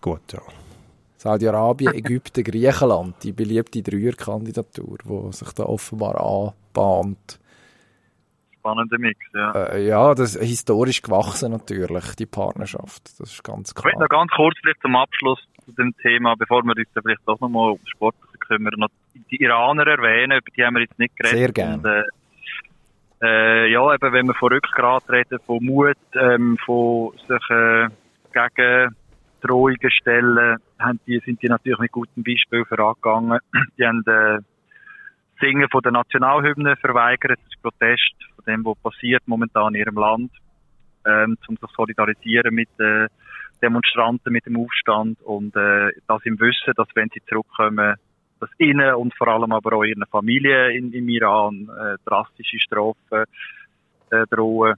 [0.00, 0.40] Gut, ja.
[1.26, 7.40] Saudi-Arabien, Ägypten, Griechenland, die beliebte Dreierkandidatur, die sich da offenbar anbahnt.
[8.60, 9.50] Spannender Mix, ja.
[9.52, 13.18] Äh, ja, das ist historisch gewachsen natürlich, die Partnerschaft.
[13.18, 14.08] Das ist ganz Ich möchte klar.
[14.08, 17.72] noch ganz kurz vielleicht zum Abschluss zu dem Thema, bevor wir uns vielleicht doch nochmal
[17.72, 18.90] um Sport kümmern, noch
[19.30, 21.38] die Iraner erwähnen, über die haben wir jetzt nicht geredet.
[21.38, 21.80] Sehr gern.
[21.80, 22.02] Und, äh,
[23.22, 27.88] äh, ja, eben, wenn wir von Rückgrat reden, von Mut, ähm, von sich äh,
[28.32, 28.94] gegen
[29.40, 33.38] Drohungen stellen, haben die, sind die natürlich mit gutem Beispiel vorangegangen.
[33.78, 34.38] Die haben äh,
[35.40, 40.32] Singen von der Nationalhymne verweigert, das Protest von dem, was passiert momentan in ihrem Land,
[41.06, 43.08] ähm, um sich solidarisieren mit äh,
[43.62, 47.96] Demonstranten, mit dem Aufstand und äh, das im Wissen, dass wenn sie zurückkommen,
[48.40, 53.24] dass ihnen und vor allem aber auch ihren Familien in, im Iran äh, drastische Strafen
[54.10, 54.74] äh, drohen,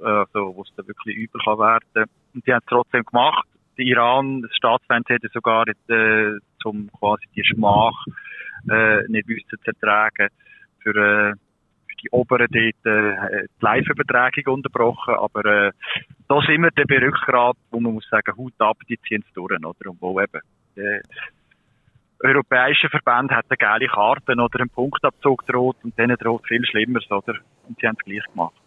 [0.00, 2.10] äh, also, wo es dann wirklich übel kann werden.
[2.34, 3.48] Und die haben es trotzdem gemacht.
[3.76, 8.04] Der Iran, das Staatsfernsehen hat sogar äh, zum quasi die Schmach
[8.70, 10.28] äh, nicht wissen zu ertragen,
[10.80, 15.14] für, äh, für die Oberen dort äh, die Live-Übertragung unterbrochen.
[15.14, 15.72] Aber äh,
[16.28, 19.32] da sind wir dann bei Rückgrat, wo man muss sagen, Hut ab, die ziehen es
[19.34, 19.90] durch, oder?
[19.90, 20.40] Und wo eben
[20.76, 21.00] äh,
[22.20, 27.34] europäische Verbände hätten geile Karten oder einen Punktabzug droht und denen droht viel Schlimmeres, oder?
[27.68, 28.63] Und sie haben es gleich gemacht.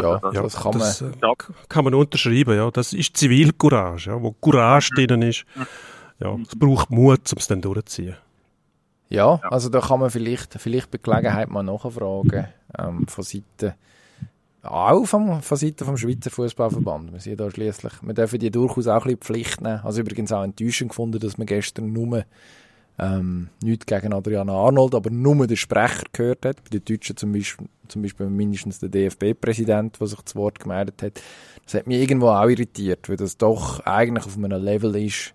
[0.00, 0.78] Ja, Also, Ja, das kann man.
[0.80, 1.32] das, äh, Ja.
[1.68, 2.70] kann man unterschreiben, ja.
[2.70, 5.06] Das ist Zivilcourage, ja, wo Courage Mhm.
[5.06, 5.44] drin ist.
[6.20, 8.16] Ja, es braucht Mut, um es dann durchzuziehen.
[9.08, 13.74] Ja, also da kann man vielleicht, vielleicht bei Gelegenheit mal nachfragen, ähm, von Seiten,
[14.62, 17.12] auch vom, von Seiten vom Schweizer Fußballverband.
[17.12, 19.80] Wir sind da schliesslich, wir dürfen die durchaus auch ein bisschen Pflicht nehmen.
[19.84, 22.24] Also übrigens auch enttäuschend gefunden, dass man gestern nur,
[22.98, 26.62] ähm, nichts gegen Adriana Arnold, aber nur den Sprecher gehört hat.
[26.62, 31.02] Bei den Deutschen zum Beispiel, zum Beispiel mindestens der DFB-Präsident, der sich zu Wort gemeldet
[31.02, 31.22] hat.
[31.64, 35.34] Das hat mich irgendwo auch irritiert, weil das doch eigentlich auf einem Level ist,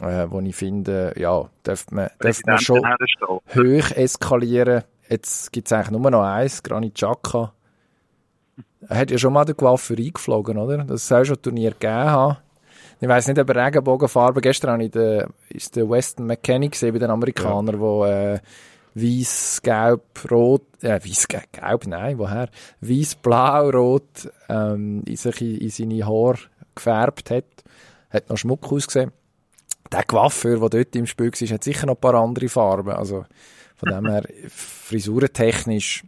[0.00, 2.82] äh, wo ich finde, ja, darf man, darf man schon
[3.54, 4.84] hoch eskalieren.
[5.08, 7.52] Jetzt gibt es eigentlich nur noch eins, Granit Xhaka.
[8.88, 10.78] Er hat ja schon mal den Coiffeur eingeflogen, oder?
[10.84, 12.36] Das soll schon ein Turnier gegeben haben.
[12.98, 16.98] Ich weiss nicht, ob Regenbogenfarbe, gestern habe ich den, ist der Weston McKenney gesehen bei
[16.98, 18.38] den Amerikanern, wo äh,
[18.94, 22.48] weiß, gelb, rot, äh, weiß, gelb, nein, woher?
[22.80, 26.38] Weiß, blau, rot ähm, in, sich in, in seine Haare
[26.74, 27.44] gefärbt hat.
[28.08, 29.12] Hat noch Schmuck ausgesehen.
[29.92, 32.92] Der Coiffeur, der dort im Spiel war, hat sicher noch ein paar andere Farben.
[32.92, 33.26] Also
[33.76, 36.04] von dem her, frisurentechnisch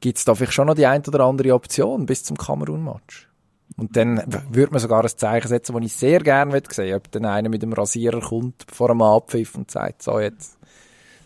[0.00, 3.31] gibt es da vielleicht schon noch die ein oder andere Option bis zum Kamerun-Match.
[3.82, 4.22] Und dann
[4.52, 7.64] würde man sogar ein Zeichen setzen, das ich sehr gerne sehen Ob dann einer mit
[7.64, 10.56] dem Rasierer kommt vor einem Abpfiff und sagt, so jetzt,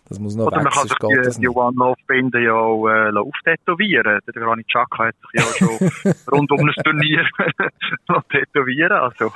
[0.09, 1.55] das muss noch Oder weg, man kann geht die, das die nicht.
[1.55, 4.21] One Love Binde ja auch äh, auftätowieren.
[4.27, 7.27] Der Granit Xhaka hat sich ja schon rund um das Turnier
[8.31, 8.93] tätowieren.
[8.93, 9.27] Also,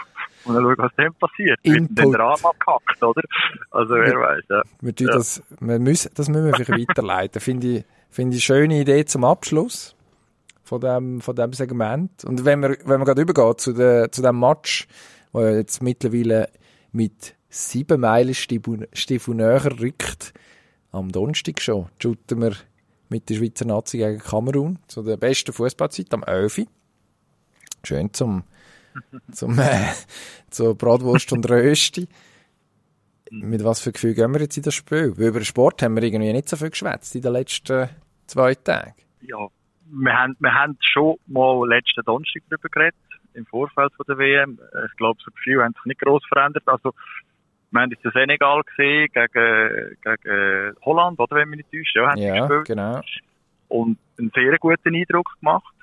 [0.46, 1.58] und dann schauen, was dann passiert.
[1.62, 1.98] Wird Input.
[1.98, 3.22] dann der Arm abgehackt, oder?
[3.70, 4.62] Also, wer weiß, ja.
[4.80, 5.12] Wir Ja.
[5.12, 7.40] das, wir müssen, das müssen wir vielleicht weiterleiten.
[7.42, 9.94] Finde ich, finde ich eine schöne Idee zum Abschluss
[10.70, 12.24] von dem, von dem Segment.
[12.24, 14.86] Und wenn wir, wenn wir gerade übergehen zu, der, zu dem Match,
[15.32, 16.48] wo ja jetzt mittlerweile
[16.92, 20.32] mit sieben Meilen Stiefel näher rückt,
[20.92, 22.54] am Donnerstag schon, shooten wir
[23.08, 26.66] mit der Schweizer Nazi gegen Kamerun zu der besten Fußballzeit am 11.
[27.82, 28.44] Schön zum,
[29.32, 29.86] zum, äh,
[30.50, 32.06] zur Bratwurst und Rösti.
[33.32, 35.18] Mit was für Gefühl gehen wir jetzt in das Spiel?
[35.18, 37.88] Weil über den Sport haben wir irgendwie nicht so viel geschwätzt in den letzten
[38.28, 38.94] zwei Tagen.
[39.20, 39.48] ja,
[39.92, 42.94] wir haben, wir haben schon mal letzten Donnerstag darüber geredet,
[43.34, 44.58] im Vorfeld von der WM.
[44.90, 46.64] Ich glaube, das Gefühl hat sich nicht gross verändert.
[46.66, 46.92] Also,
[47.70, 52.10] wir haben jetzt den Senegal gesehen gegen, gegen Holland, oder wenn wir nicht täuschen, ja,
[52.10, 52.66] haben Ja, gespielt.
[52.66, 53.00] genau.
[53.68, 55.74] Und einen sehr guten Eindruck gemacht.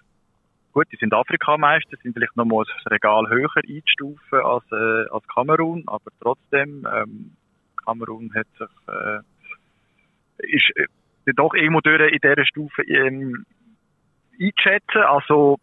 [0.74, 5.28] Gut, die sind Afrikameister, sind vielleicht noch mal ein Regal höher einzustufen als, äh, als
[5.28, 7.32] Kamerun, aber trotzdem, ähm,
[7.84, 9.20] Kamerun hat sich, äh,
[10.54, 13.46] ist äh, doch irgendwo durch in dieser Stufe ähm,
[14.40, 15.02] einzuschätzen.
[15.02, 15.58] Also,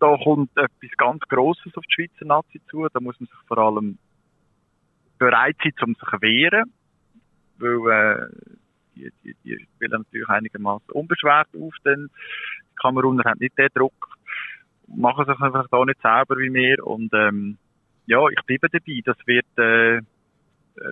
[0.00, 2.86] da kommt etwas ganz Grosses auf die Schweizer Nazi zu.
[2.92, 3.98] Da muss man sich vor allem
[5.18, 6.72] bereit sein, um sich zu wehren.
[7.58, 8.28] Weil, äh,
[8.94, 12.10] die, die, die spielen natürlich einigermaßen unbeschwert auf, denn
[12.80, 14.16] Kameruner haben nicht den Druck,
[14.86, 17.58] machen sich einfach da nicht selber wie wir und ähm,
[18.06, 19.00] ja, ich bleibe dabei.
[19.04, 20.00] Das wird, äh,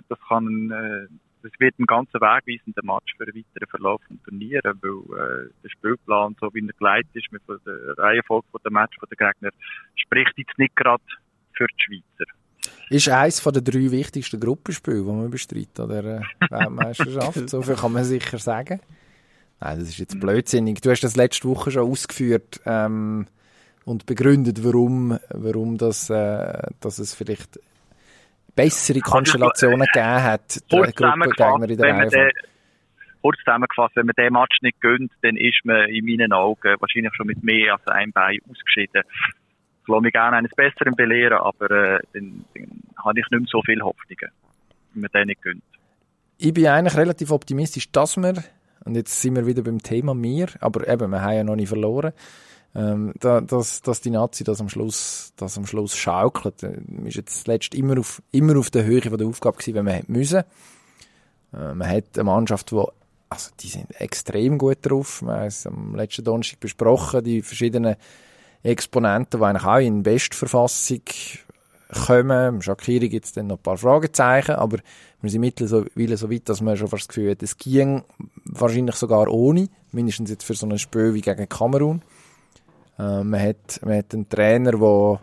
[0.07, 1.07] das kann, äh,
[1.43, 5.69] das wird ein ganzer wegweisender Match für einen weiteren Verlauf von Turnieren, weil äh, der
[5.69, 9.51] Spielplan, so wie er geleitet ist, mit der Reihenfolge der Match der Gegner,
[9.95, 11.03] spricht jetzt nicht gerade
[11.53, 12.31] für die Schweizer.
[12.89, 17.49] Ist eines den drei wichtigsten Gruppenspiele, die man bestreitet an der Weltmeisterschaft.
[17.49, 18.79] so viel kann man sicher sagen.
[19.59, 20.81] Nein, das ist jetzt blödsinnig.
[20.81, 23.27] Du hast das letzte Woche schon ausgeführt ähm,
[23.85, 27.59] und begründet, warum, warum das, äh, dass es vielleicht
[28.57, 32.31] bessere Konstellationen gegeben hat, der Gruppengegner in der Reihe.
[33.21, 37.13] Kurz zusammengefasst, wenn man den Match nicht gönnt, dann ist man in meinen Augen wahrscheinlich
[37.15, 39.03] schon mit mehr als einem Bein ausgeschieden.
[39.81, 42.67] Ich lasse mich gerne eines Besseren belehren, aber äh, dann, dann
[43.03, 44.31] habe ich nicht mehr so viel Hoffnungen,
[44.93, 45.63] wenn man den nicht gönnt.
[46.37, 48.35] Ich bin eigentlich relativ optimistisch, dass wir,
[48.85, 51.69] und jetzt sind wir wieder beim Thema mir, aber eben, wir haben ja noch nicht
[51.69, 52.13] verloren,
[52.75, 56.63] ähm, da, dass, dass die Nazi das am Schluss, das am Schluss schaukelt.
[56.63, 59.85] Äh, ist jetzt zuletzt immer auf, immer auf der Höhe von der Aufgabe gewesen, wenn
[59.85, 60.43] man hätte müssen.
[61.53, 62.83] Äh, man hat eine Mannschaft, die
[63.29, 65.21] also die sind extrem gut drauf.
[65.21, 67.95] Wir haben es am letzten Donnerstag besprochen, die verschiedenen
[68.63, 71.01] Exponenten, die eigentlich auch in Bestverfassung
[72.05, 72.61] kommen.
[72.61, 74.77] Shakiri gibt es dann noch ein paar Fragezeichen, aber
[75.21, 78.03] wir sind mittlerweile so weit, dass man schon fast das Gefühl hat, es ging
[78.45, 82.01] wahrscheinlich sogar ohne, mindestens jetzt für so ein Spiel wie gegen Kamerun.
[82.97, 85.19] Äh, man, hat, man hat einen Trainer, der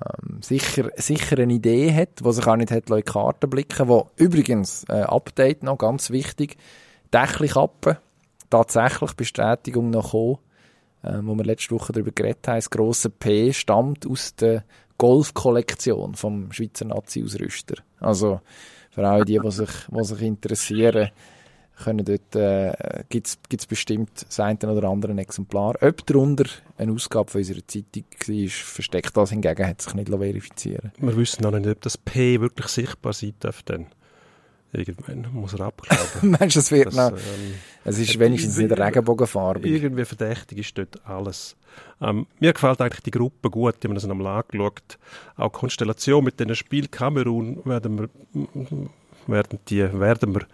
[0.00, 3.88] ähm, sicher, sicher eine Idee hat, der sich auch nicht hat in die Karten blicken
[3.88, 6.56] wo übrigens, äh, Update noch, ganz wichtig,
[7.12, 7.96] Dächelkappen,
[8.50, 10.38] tatsächlich Bestätigung noch gekommen,
[11.02, 14.64] äh, wo wir letzte Woche darüber geredet haben, das grosse P stammt aus der
[14.98, 17.76] Golfkollektion vom Schweizer Nazi-Ausrüster.
[18.00, 18.40] Also,
[18.90, 21.10] für alle die, die sich, die sich interessieren,
[21.84, 25.76] können dort, äh, gibt's, gibt's bestimmt das eine oder andere Exemplar.
[25.80, 26.44] Ob darunter
[26.78, 31.42] eine Ausgabe von unserer Zeitung war, versteckt das hingegen, hat sich nicht verifizieren Wir wissen
[31.42, 33.86] noch nicht, ob das P wirklich sichtbar sein darf dann.
[34.72, 36.30] Irgendwann muss er abglauben.
[36.38, 37.10] Meinst du, es wird das, noch...
[37.10, 37.54] Ähm,
[37.84, 39.66] es ist wenigstens nicht Regenbogenfarbe.
[39.66, 41.56] Irgendwie verdächtig ist dort alles.
[42.00, 44.98] Ähm, mir gefällt eigentlich die Gruppe gut, die man das einmal angeschaut.
[45.36, 48.08] Auch die Konstellation mit diesen Spiel Kamerun werden wir
[49.26, 50.46] werden, die, werden wir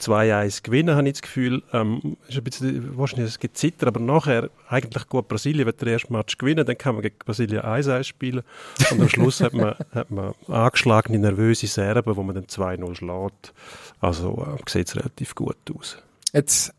[0.00, 1.62] 2-1 gewinnen, habe ich das Gefühl.
[1.72, 5.88] Ähm, ist ein bisschen, wahrscheinlich es gibt Zitter, aber nachher eigentlich gut Brasilien wird der
[5.88, 8.42] erste Match gewinnen, dann kann man gegen Brasilien 1-1 spielen
[8.90, 13.54] und am Schluss hat man, hat man angeschlagene, nervöse Serben, wo man dann 2-0 schlägt.
[14.00, 15.98] Also äh, sieht es relativ gut aus.
[16.32, 16.74] Jetzt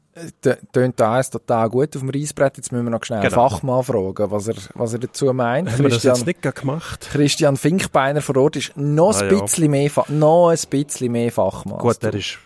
[0.72, 2.58] tönt da alles total gut auf dem Reisbrett.
[2.58, 3.42] Jetzt müssen wir noch schnell genau.
[3.42, 5.72] einen Fachmann fragen, was er, was er dazu meint.
[5.72, 7.08] Haben wir das jetzt nicht gemacht?
[7.12, 11.80] Christian Finkbeiner vor Ort ist noch ah, ein bisschen mehr, noch ein bisschen mehr Fachmann.
[11.80, 12.40] Gut, er ist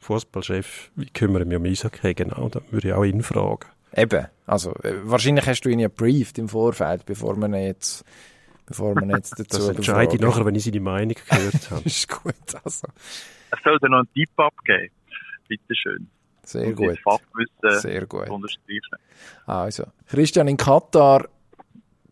[0.00, 0.90] Fußballchef.
[0.96, 2.48] Ich kümmere mich um Eishockey, genau.
[2.48, 3.66] Da würde ich auch ihn fragen.
[3.96, 4.26] Eben.
[4.46, 8.04] Also, äh, wahrscheinlich hast du ihn ja briefed im Vorfeld, bevor wir jetzt,
[8.66, 11.82] bevor wir jetzt dazu Das entscheide ich nachher, wenn ich seine Meinung gehört habe.
[11.84, 12.86] ist gut, also.
[13.50, 14.92] Er soll dir noch einen Tipp abgeben.
[15.48, 16.08] Bitteschön.
[16.44, 16.98] Sehr gut.
[17.80, 18.28] Sehr gut.
[19.46, 21.28] Also, Christian, in Katar,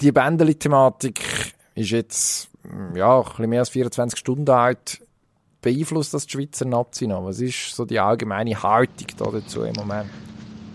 [0.00, 1.20] die Bändeli-Thematik
[1.74, 2.48] ist jetzt
[2.94, 5.00] ja, ein bisschen mehr als 24 Stunden alt.
[5.60, 7.24] Beeinflusst das die Schweizer Nazi noch?
[7.24, 10.10] Was ist so die allgemeine Haltung da dazu im Moment?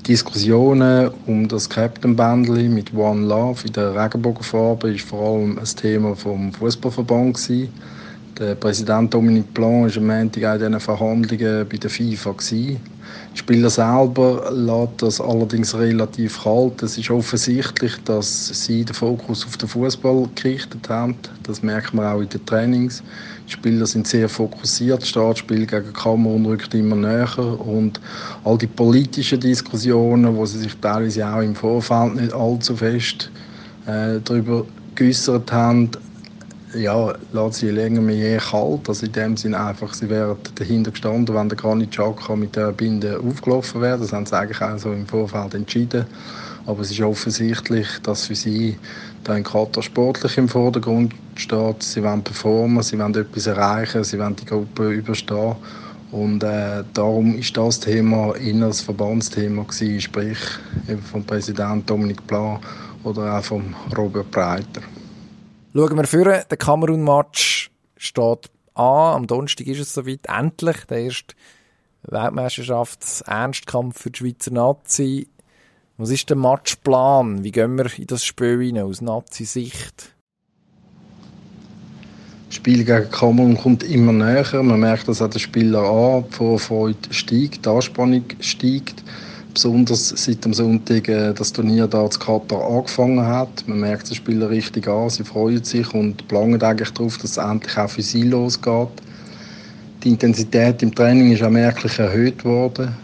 [0.08, 5.66] Diskussionen um das Captain Bändeli mit One Love in der Regenbogenfarbe ist vor allem ein
[5.66, 7.74] Thema vom Fußballverband gewesen.
[8.40, 12.32] Der Präsident Dominique Blanc war am Montag auch in diesen Verhandlungen bei der FIFA.
[12.32, 12.80] Gewesen.
[13.38, 16.82] Die Spieler selber lässt das allerdings relativ kalt.
[16.82, 21.16] Es ist offensichtlich, dass sie den Fokus auf den Fußball gerichtet haben.
[21.44, 23.04] Das merkt man auch in den Trainings.
[23.48, 25.04] Die Spieler sind sehr fokussiert.
[25.04, 27.38] Das Startspiel gegen Kamerun rückt immer näher.
[27.38, 28.02] Und
[28.44, 33.30] all die politischen Diskussionen, wo sie sich teilweise auch im Vorfeld nicht allzu fest
[33.86, 34.66] äh, darüber
[34.96, 35.92] geäußert haben,
[36.74, 38.90] ja, lässt sie länger mehr je kalt.
[38.90, 42.72] Also in dem Sinne einfach, sie wären dahinter gestanden, wenn der Granit Xhaka mit der
[42.72, 43.98] Binde aufgelaufen wäre.
[43.98, 46.06] Das haben sie eigentlich auch so im Vorfeld entschieden.
[46.66, 48.78] Aber es ist offensichtlich, dass für sie
[49.24, 51.84] da in Katar sportlich im Vordergrund steht.
[51.84, 55.56] Sie wollen performen, sie wollen etwas erreichen, sie wollen die Gruppe überstehen.
[56.12, 60.40] Und äh, darum ist das Thema inneres Verbandsthema gewesen, sprich
[60.90, 62.60] eben vom Präsident Dominik Blanc
[63.04, 64.82] oder auch vom Robert Breiter.
[65.78, 69.14] Schauen wir vor, der Kamerun-Match steht an.
[69.14, 70.26] Am Donnerstag ist es soweit.
[70.28, 71.36] Endlich der erste
[72.02, 75.28] Weltmeisterschafts-Ernstkampf für die Schweizer Nazi.
[75.98, 77.44] Was ist der Matchplan?
[77.44, 80.16] Wie gehen wir in das Spiel hinein aus Nazi-Sicht?
[82.48, 84.64] Das Spiel gegen Kamerun kommt immer näher.
[84.64, 86.26] Man merkt das an den Spielern an.
[86.28, 89.04] Die Vorfreude steigt, die Anspannung steigt.
[89.58, 93.68] Besonders seit dem Sonntag äh, das Turnier da zu Katar angefangen hat.
[93.68, 97.38] Man merkt den Spieler richtig an, sie freuen sich und planen eigentlich darauf, dass es
[97.38, 98.90] endlich auch für sie losgeht.
[100.04, 102.96] Die Intensität im Training ist auch merklich erhöht worden.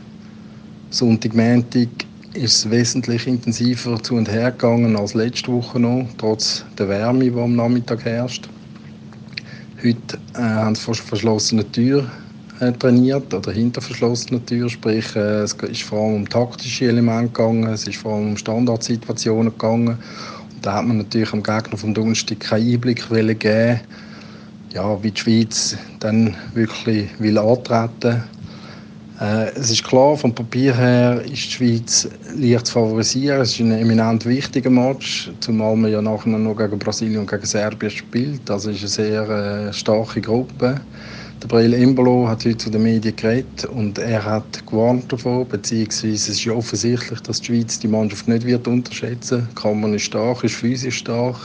[0.92, 1.90] Sonntag, Montag
[2.36, 7.32] ist es wesentlich intensiver zu und her gegangen als letzte Woche noch, trotz der Wärme,
[7.32, 8.48] die am Nachmittag herrscht.
[9.84, 12.12] Heute äh, haben sie vor verschlossenen Türen
[12.72, 17.68] trainiert oder hinter verschlossenen Türen, sprich äh, es ist vor allem um taktische Elemente gegangen,
[17.68, 19.98] es ist vor allem um Standardsituationen gegangen.
[20.54, 23.80] Und da hat man natürlich am Gegner vom Donnerstag keinen Einblick geben,
[24.74, 28.24] ja, wie die Schweiz dann wirklich will antreten
[29.24, 33.42] äh, es ist klar, vom Papier her ist die Schweiz leicht zu favorisieren.
[33.42, 37.46] Es ist ein eminent wichtiger Match, zumal man ja nachher noch gegen Brasilien und gegen
[37.46, 38.50] Serbien spielt.
[38.50, 40.82] Es ist eine sehr äh, starke Gruppe.
[41.44, 46.14] Der Brill Embolo hat heute zu den Medien geredet und er hat gewarnt davon, beziehungsweise
[46.14, 49.50] es ist ja offensichtlich, dass die Schweiz die Mannschaft nicht wird unterschätzen.
[49.52, 51.36] Die Kammer ist stark, ist physisch stark,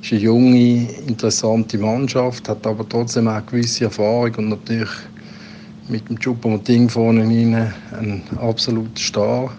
[0.00, 4.96] ist eine junge, interessante Mannschaft, hat aber trotzdem auch gewisse Erfahrung und natürlich
[5.90, 9.50] mit dem Choupo-Moting vorne rein ein absoluter Star.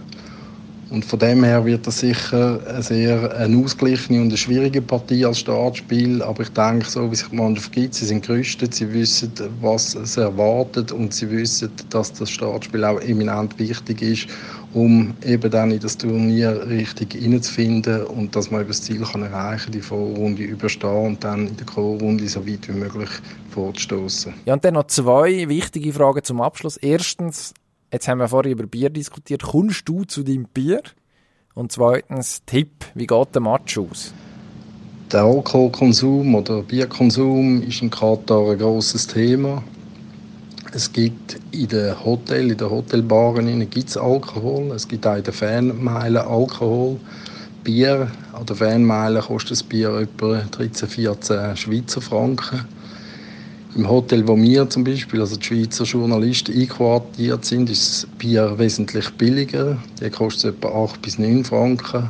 [0.91, 5.23] Und von dem her wird das sicher eine sehr eine ausgeglichene und eine schwierige Partie
[5.23, 6.23] als Startspiel.
[6.23, 9.31] Aber ich denke, so wie sich die Mannschaft gibt, sie sind gerüstet, sie wissen,
[9.61, 14.27] was sie erwartet und sie wissen, dass das Startspiel auch eminent wichtig ist,
[14.73, 19.71] um eben dann in das Turnier richtig hineinzufinden und dass man das Ziel kann erreichen
[19.71, 23.09] die Vorrunde überstehen und dann in der Vorrunde so weit wie möglich
[23.51, 24.33] vorzustoßen.
[24.45, 26.77] Ja, und dann noch zwei wichtige Fragen zum Abschluss.
[26.77, 27.53] Erstens,
[27.91, 29.41] Jetzt haben wir vorhin über Bier diskutiert.
[29.41, 30.81] Kommst du zu deinem Bier?
[31.55, 34.13] Und zweitens, Tipp, wie geht der Match aus?
[35.11, 39.63] Der Alkoholkonsum oder Bierkonsum ist in Katar ein grosses Thema.
[40.71, 44.71] Es gibt in den Hotels, in den Hotelbaren gibt's Alkohol.
[44.71, 46.99] Es gibt auch in den Fanmeilen Alkohol.
[47.63, 52.65] Bier an den Fanmeilen kostet das Bier etwa 13, 14 Schweizer Franken.
[53.76, 58.57] Im Hotel, wo wir zum Beispiel, also die Schweizer Journalisten einquartiert sind, ist das Bier
[58.57, 59.78] wesentlich billiger.
[60.01, 62.09] Der kostet etwa 8 bis 9 Franken.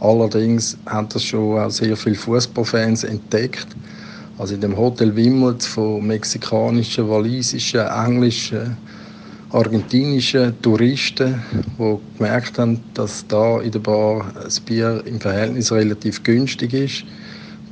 [0.00, 3.68] Allerdings haben das schon auch sehr viele Fußballfans entdeckt.
[4.36, 8.76] Also in dem Hotel wimmelt von mexikanischen, walisischen, englischen,
[9.50, 11.42] argentinischen Touristen,
[11.78, 17.04] die gemerkt haben, dass da in der Bar das Bier im Verhältnis relativ günstig ist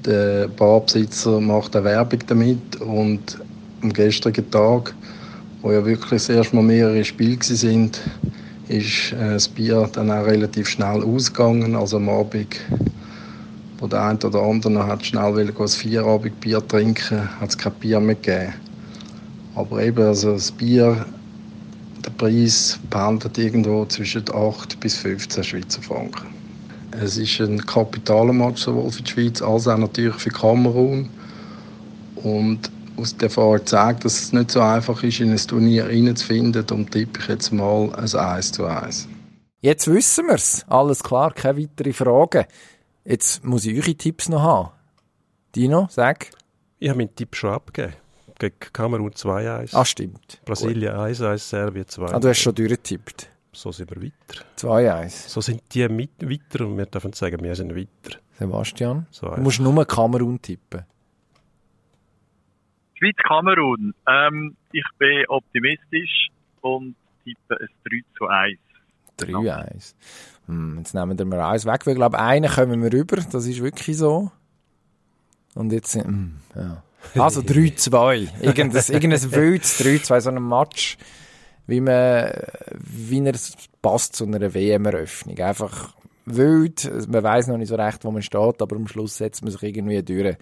[0.07, 3.38] der Barbesitzer macht eine Werbung damit und
[3.82, 4.94] am gestrigen Tag,
[5.62, 8.00] wo ja wirklich das erste Mal mehrere Spiele sind,
[8.68, 11.74] ist äh, das Bier dann auch relativ schnell ausgegangen.
[11.74, 12.57] Also am Abend,
[13.78, 18.00] wo der eine oder andere hat schnell will, ein Vierabendbier trinken, hat es kein Bier
[18.00, 18.54] mehr gegeben.
[19.54, 21.04] Aber eben, also das Bier,
[22.04, 26.36] der Preis pendelt irgendwo zwischen 8 bis 15 Schweizer Franken.
[27.01, 31.11] Es ist ein Kapitalmatch sowohl für die Schweiz als auch natürlich für Kamerun.
[32.16, 36.64] Und aus der Erfahrung zeigt, dass es nicht so einfach ist, in ein Turnier reinzufinden.
[36.66, 39.09] Darum tippe ich jetzt mal ein 1 zu 1.
[39.61, 40.64] Jetzt wissen wir es.
[40.68, 42.44] Alles klar, keine weiteren Fragen.
[43.05, 44.70] Jetzt muss ich eure Tipps noch haben.
[45.55, 46.30] Dino, sag.
[46.78, 47.94] Ich habe meinen Tipp schon abgegeben.
[48.38, 49.70] Gegen Kamerun 2-1.
[49.74, 50.40] Ah, stimmt.
[50.44, 53.28] Brasilien 1-1, Serbien 2 Ah, du hast schon durchgetippt.
[53.57, 54.44] So sind wir weiter.
[54.59, 55.28] 2-1.
[55.28, 58.18] So sind die mit weiter und wir dürfen sagen, wir sind weiter.
[58.38, 60.84] Sebastian, So du musst nur Kamerun tippen.
[62.98, 63.94] Schweiz-Kamerun.
[64.07, 66.28] Ähm, ich bin optimistisch
[66.61, 68.59] und tippe ein 3 zu 1.
[69.18, 69.94] 3-1.
[70.46, 73.16] Hm, jetzt nehmen wir mal eins weg, weil ich glaube, einen kommen wir rüber.
[73.16, 74.30] Das ist wirklich so.
[75.54, 76.82] Und jetzt, hm, ja.
[77.14, 78.42] Also 3-2.
[78.42, 80.98] Irgendein, irgendein wildes 3-2, so ein Match,
[81.66, 82.30] wie man,
[82.78, 83.34] wie er
[83.82, 85.38] passt zu einer WM-Eröffnung.
[85.38, 85.94] Einfach
[86.26, 86.90] wild.
[87.08, 89.62] Man weiß noch nicht so recht, wo man steht, aber am Schluss setzt man sich
[89.62, 90.36] irgendwie durch.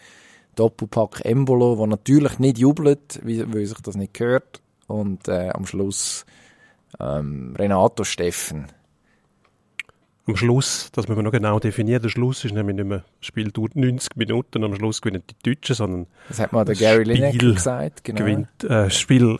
[0.57, 4.61] Doppelpack Embolo, der natürlich nicht jubelt, weil sich das nicht gehört.
[4.87, 6.25] Und äh, am Schluss
[7.01, 8.67] ähm, Renato Steffen.
[10.27, 13.27] Am Schluss, das müssen wir noch genau definieren, der Schluss ist nämlich nicht mehr, das
[13.27, 16.77] Spiel dauert 90 Minuten und am Schluss gewinnen die Deutschen, sondern Das hat mal der
[16.77, 18.05] Gary Lineker gesagt.
[18.05, 18.21] Genau.
[18.21, 19.39] gewinnt, äh, Spiel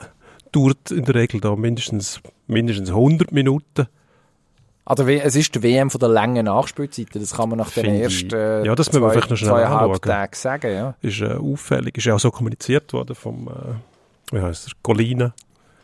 [0.55, 3.87] dauert in der Regel da mindestens, mindestens 100 Minuten.
[4.87, 7.21] Also es ist die WM von der langen Nachspielzeiten.
[7.21, 10.03] Das kann man nach den ersten äh, Ja, das zwei, vielleicht noch schnell zweieinhalb.
[10.03, 10.73] Tagen sagen.
[10.73, 10.95] Ja.
[11.01, 15.33] Ist äh, auffällig, ist ja auch so kommuniziert worden vom, äh, wie heißt er, Colina,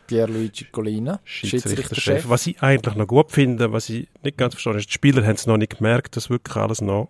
[0.05, 1.19] Pierluigi Colina.
[1.23, 2.29] Schiedsrichterchef.
[2.29, 5.35] Was ich eigentlich noch gut finde, was ich nicht ganz verstehe, ist, die Spieler haben
[5.35, 7.09] es noch nicht gemerkt, dass wirklich alles noch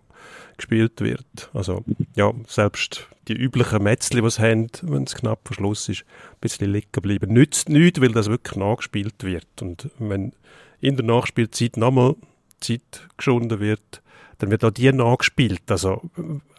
[0.61, 1.49] gespielt wird.
[1.53, 1.83] Also,
[2.15, 6.37] ja, selbst die üblichen Metzli, die sie haben, wenn es knapp vor Schluss ist, ein
[6.41, 7.33] bisschen liegen bleiben.
[7.33, 9.61] Nützt nichts, weil das wirklich nachgespielt wird.
[9.61, 10.33] Und wenn
[10.79, 12.15] in der Nachspielzeit nochmal
[12.59, 14.01] Zeit geschunden wird,
[14.39, 15.69] dann wird auch die nachgespielt.
[15.69, 16.01] Also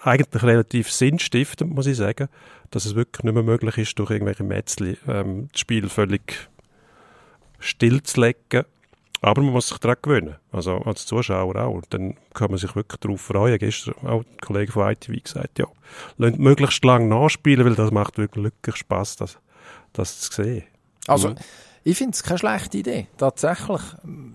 [0.00, 2.28] eigentlich relativ sinnstiftend, muss ich sagen,
[2.70, 6.48] dass es wirklich nicht mehr möglich ist, durch irgendwelche Metzli ähm, das Spiel völlig
[7.59, 8.64] stillzulegen.
[9.24, 11.74] Aber man muss sich daran gewöhnen, also als Zuschauer auch.
[11.74, 13.56] Und dann kann man sich wirklich darauf freuen.
[13.56, 15.66] Gestern auch der Kollege von ITV gesagt, ja,
[16.18, 19.38] lasst möglichst lang nachspielen, weil das macht wirklich Spaß, das,
[19.92, 20.64] das zu sehen.
[21.06, 21.36] Also, mhm.
[21.84, 23.80] ich finde es keine schlechte Idee, tatsächlich.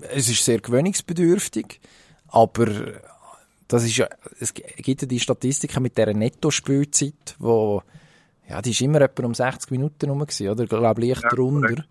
[0.09, 1.81] Es ist sehr gewöhnungsbedürftig,
[2.29, 2.67] aber
[3.67, 4.07] das ist ja,
[4.39, 7.83] es gibt ja die Statistiken mit dieser Netto-Spielzeit, wo,
[8.47, 10.63] ja, die ist immer etwa um 60 Minuten rum gewesen, oder?
[10.63, 11.83] Ich glaube, leicht ja, drunter.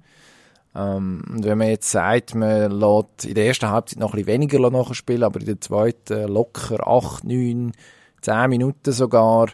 [0.76, 4.26] Ähm, und wenn man jetzt sagt, man lässt in der ersten Halbzeit noch ein bisschen
[4.26, 7.72] weniger nachspielen, aber in der zweiten locker 8, 9,
[8.20, 9.48] 10 Minuten sogar,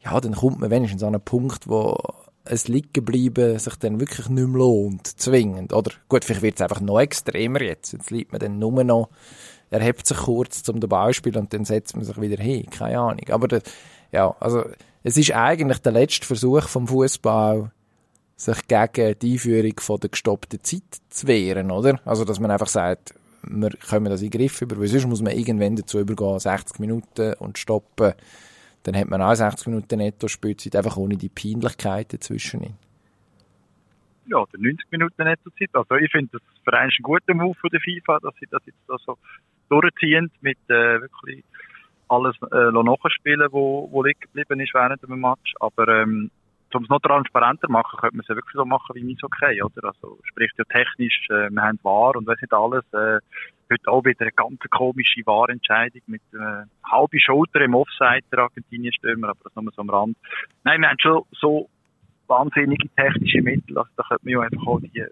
[0.00, 1.96] ja, dann kommt man wenigstens an einen Punkt, wo
[2.44, 5.72] es liegen bleiben sich dann wirklich nicht mehr lohnt, zwingend.
[5.72, 7.92] Oder gut, vielleicht wird es einfach noch extremer jetzt.
[7.92, 9.10] Jetzt liegt man dann nur noch,
[9.70, 12.70] er hebt sich kurz zum Beispiel und dann setzt man sich wieder hin.
[12.70, 13.28] Keine Ahnung.
[13.30, 13.62] Aber das,
[14.12, 14.64] ja, also
[15.02, 17.70] es ist eigentlich der letzte Versuch vom Fußball,
[18.38, 22.00] sich gegen die Einführung von der gestoppten Zeit zu wehren, oder?
[22.06, 25.22] Also, dass man einfach sagt, wir können das in den Griff über, weil sonst muss
[25.22, 28.14] man irgendwann dazu übergehen, 60 Minuten und stoppen
[28.88, 32.74] dann hat man auch 60 Minuten Netto-Spielzeit, einfach ohne die Peinlichkeiten zwischen.
[34.26, 35.70] Ja, der 90 Minuten Nettozeit.
[35.72, 38.62] Also ich finde das für einen ein guter Move von der FIFA, dass sie das
[38.66, 39.18] jetzt so
[39.68, 41.44] durchziehen mit äh, wirklich
[42.08, 45.54] alles äh, nachspielen, wo, wo liegen geblieben ist während dem Match.
[45.60, 46.30] Aber ähm,
[46.74, 49.62] um es noch transparenter machen, könnte man es ja wirklich so machen wie mein Okay,
[49.62, 49.88] oder?
[49.88, 53.20] Also, sprich ja technisch, äh, wir haben wahr und weiss nicht alles, äh,
[53.70, 59.30] heute auch wieder eine ganz komische Wahrentscheidung mit äh, halbe Schulter im Offside der Argentinien-Stürmer,
[59.30, 60.16] aber das nur so am Rand.
[60.64, 61.68] Nein, wir haben schon so
[62.26, 65.06] wahnsinnige technische Mittel, also da könnte man ja einfach auch die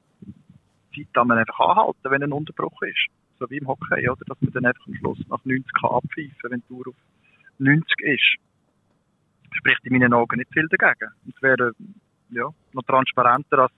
[0.95, 3.07] Zeit dann einfach anhalten, wenn ein Unterbruch ist.
[3.39, 4.25] So wie im Hockey, oder?
[4.27, 6.95] Dass man dann einfach am Schluss nach 90 kann abpfeifen, wenn die Tour auf
[7.59, 8.37] 90 ist
[9.57, 11.11] spricht in meinen Augen nicht viel dagegen.
[11.29, 11.73] Es wäre
[12.31, 13.73] ja, noch transparenter als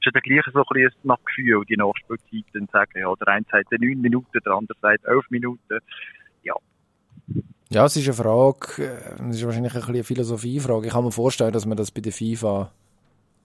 [0.00, 2.98] ist ja der gleiche so ein bisschen nach Gefühl, die Nachspielzeiten sagen.
[2.98, 5.78] Ja, der eine sagt 9 Minuten, der andere sagt 11 Minuten.
[6.42, 6.54] Ja.
[7.68, 10.86] Ja, es ist eine Frage, äh, es ist wahrscheinlich ein eine Philosophiefrage.
[10.86, 12.72] Ich kann mir vorstellen, dass man das bei der FIFA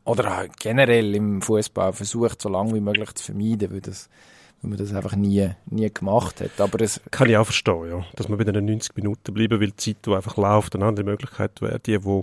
[0.05, 4.09] oder generell im Fußball versucht, so lange wie möglich zu vermeiden, weil das
[4.65, 6.59] weil man das einfach nie, nie gemacht hat.
[6.59, 8.05] Aber es Kann ich auch verstehen, ja.
[8.15, 11.05] Dass man bei den 90 Minuten bleiben will, die Zeit, die einfach läuft, eine andere
[11.05, 12.21] Möglichkeit wäre, die, die,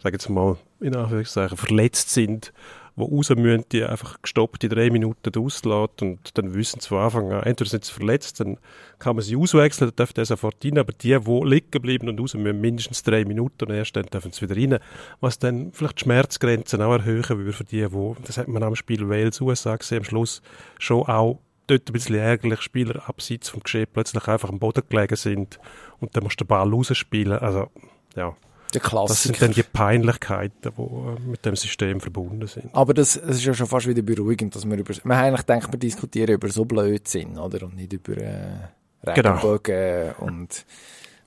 [0.00, 2.52] sage jetzt mal, in Anführungszeichen, verletzt sind,
[2.96, 6.98] die raus müssen, die einfach gestoppt die drei Minuten auslässt und dann wissen sie von
[6.98, 8.58] Anfang an, entweder sind sie verletzt, dann
[8.98, 12.20] kann man sie auswechseln, dann dürfen sie sofort rein, aber die, die liegen bleiben und
[12.20, 14.80] raus müssen, mindestens drei Minuten und erst dann dürfen sie wieder rein,
[15.20, 18.76] was dann vielleicht die Schmerzgrenzen auch erhöhen würde für die, die, das hat man am
[18.76, 20.42] Spiel Wales-USA gesehen, am Schluss
[20.78, 25.16] schon auch dort ein bisschen ärgerlich Spieler abseits vom Geschehen plötzlich einfach am Boden gelegen
[25.16, 25.58] sind
[25.98, 27.70] und dann musst du den Ball rausspielen, also
[28.14, 28.36] ja.
[28.74, 29.06] Der Klassiker.
[29.06, 32.74] Das sind dann die Peinlichkeiten, die äh, mit dem System verbunden sind.
[32.74, 35.72] Aber das, das ist ja schon fast wieder beruhigend, dass man über, man eigentlich denkt,
[35.72, 37.64] wir diskutieren über so Blödsinn, oder?
[37.64, 38.68] Und nicht über äh,
[39.14, 39.34] genau.
[39.34, 40.26] Regenbogen genau.
[40.26, 40.66] und,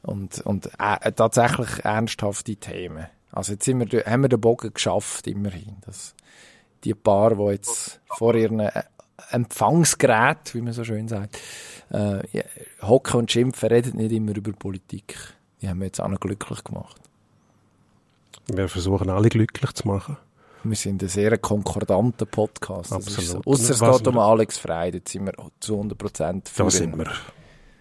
[0.02, 3.08] und, und äh, tatsächlich ernsthafte Themen.
[3.32, 5.78] Also jetzt sind wir, haben wir den Bogen geschafft, immerhin.
[5.86, 6.16] Dass
[6.84, 8.84] die paar, die jetzt vor ihren äh,
[9.32, 11.40] Empfangsgerät, wie man so schön sagt,
[11.90, 12.44] äh,
[12.82, 15.18] hocken und schimpfen, reden nicht immer über Politik.
[15.62, 17.07] Die haben wir jetzt auch noch glücklich gemacht.
[18.48, 20.18] Wir versuchen alle glücklich zu machen.
[20.64, 22.92] Wir sind ein sehr konkordanter Podcast.
[22.92, 23.46] Absolut.
[23.46, 27.12] Außer es geht um Alex Frey, da sind wir zu 100 Prozent Da sind wir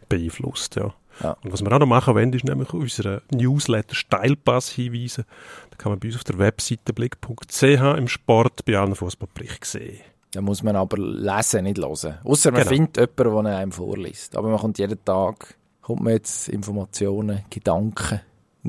[0.08, 0.94] beeinflusst, ja.
[1.22, 1.36] ja.
[1.42, 5.24] Und was wir auch noch machen wollen, ist nämlich unseren Newsletter Steilpass hinweisen.
[5.70, 10.00] Da kann man bei uns auf der Webseite blick.ch im Sport bei allen Fußballberichten sehen.
[10.32, 12.18] Da muss man aber lesen, nicht hören.
[12.22, 12.70] Außer man genau.
[12.70, 14.36] findet jemanden, der einem vorliest.
[14.36, 18.20] Aber man kommt jeden Tag, kommt man jetzt Informationen, Gedanken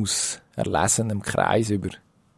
[0.02, 1.90] aus erlesenem Kreis über,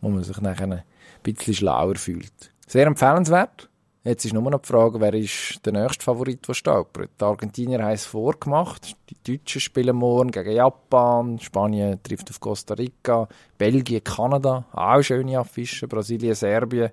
[0.01, 0.83] wo man sich nachher ein
[1.23, 2.51] bisschen schlauer fühlt.
[2.67, 3.69] Sehr empfehlenswert.
[4.03, 7.11] Jetzt ist nur noch die Frage, wer ist der nächste Favorit, der stolpert.
[7.19, 8.95] Die Argentinier haben es vorgemacht.
[9.09, 11.37] Die Deutschen spielen morgen gegen Japan.
[11.37, 13.27] Spanien trifft auf Costa Rica.
[13.57, 14.63] Belgien, Kanada.
[14.71, 15.89] Auch schöne Affischen.
[15.89, 16.91] Brasilien, Serbien.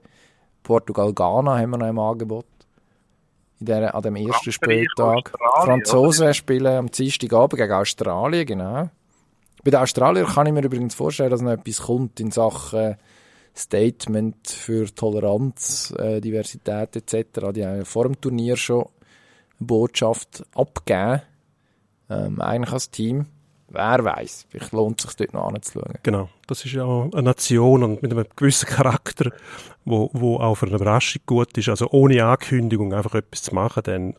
[0.65, 2.47] Portugal, Ghana haben wir noch im Angebot.
[3.61, 5.33] In der, an dem ersten Spieltag.
[5.63, 6.35] Franzosen oder?
[6.35, 8.91] spielen am Dienstagabend gegen Australien, genau.
[9.67, 12.95] Bei den Australiern kann ich mir übrigens vorstellen, dass noch etwas kommt in Sachen
[13.53, 17.51] Statement für Toleranz, äh, Diversität etc.
[17.53, 21.23] Die haben vor dem Turnier schon eine Botschaft abgegeben,
[22.09, 23.27] ähm, eigentlich als Team.
[23.67, 25.99] Wer weiß, vielleicht lohnt es sich dort noch anzuschauen.
[26.05, 29.33] Genau, das ist ja eine Nation und mit einem gewissen Charakter,
[29.85, 31.71] wo, wo auch für eine Überraschung gut ist.
[31.71, 34.15] Also ohne Ankündigung einfach etwas zu machen, dann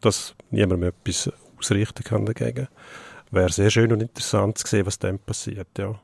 [0.00, 2.68] dass niemand mehr etwas ausrichten kann dagegen.
[3.30, 5.94] Wäre sehr schön und interessant zu sehen, was dann passiert, ja.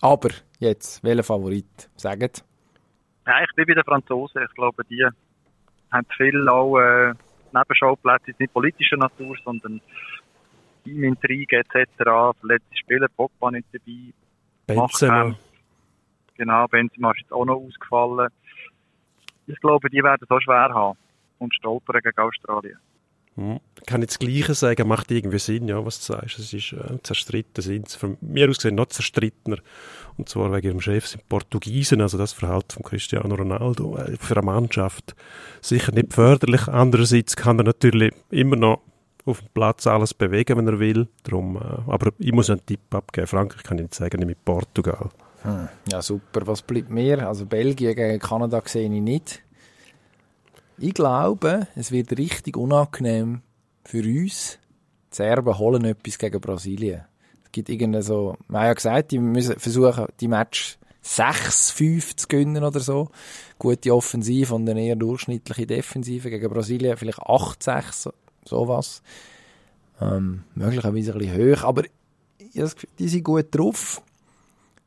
[0.00, 1.88] Aber jetzt, welcher Favorit?
[1.96, 2.44] Sagt.
[3.26, 4.42] Ja, ich bin bei den Franzosen.
[4.42, 5.06] Ich glaube, die
[5.92, 7.14] haben viel auch äh,
[7.52, 9.80] Nebenschauplätze, nicht politischer Natur, sondern
[10.84, 12.36] Teamintrigen etc.
[12.42, 14.12] Letzte Spieler, Pogba nicht dabei.
[14.66, 15.36] Benzema.
[16.36, 18.28] Genau, Benzema ist jetzt auch noch ausgefallen.
[19.46, 20.98] Ich glaube, die werden es auch schwer haben
[21.38, 22.78] und stolpern gegen Australien.
[23.36, 23.60] Hm.
[23.78, 26.38] Ich kann jetzt das Gleiche sagen, macht irgendwie Sinn, ja, was du sagst.
[26.38, 29.58] Es ist äh, zerstritten, sind Von mir aus gesehen noch zerstrittener.
[30.16, 34.36] Und zwar wegen ihrem Chef sind Portugiesen, also das Verhalten von Cristiano Ronaldo äh, für
[34.36, 35.14] eine Mannschaft
[35.60, 36.66] sicher nicht förderlich.
[36.68, 38.80] Andererseits kann er natürlich immer noch
[39.26, 41.08] auf dem Platz alles bewegen, wenn er will.
[41.24, 43.26] Darum, äh, aber ich muss einen Tipp abgeben.
[43.26, 45.10] Frankreich kann ich nicht sagen, nicht mit Portugal.
[45.42, 45.68] Hm.
[45.92, 46.46] Ja, super.
[46.46, 47.28] Was bleibt mir?
[47.28, 49.42] Also Belgien gegen Kanada sehe ich nicht.
[50.78, 53.40] Ich glaube, es wird richtig unangenehm
[53.84, 54.58] für uns.
[55.10, 57.04] Die Serben holen etwas gegen Brasilien.
[57.44, 62.28] Es gibt irgendeine so, man hat ja gesagt, die müssen versuchen, die Match 6-5 zu
[62.28, 63.08] gewinnen oder so.
[63.58, 68.12] Gute Offensive und eine eher durchschnittliche Defensive gegen Brasilien, vielleicht 8-6,
[68.44, 69.02] sowas.
[69.98, 71.84] Ähm, möglicherweise ein bisschen hoch, aber
[72.98, 74.02] die sind gut drauf.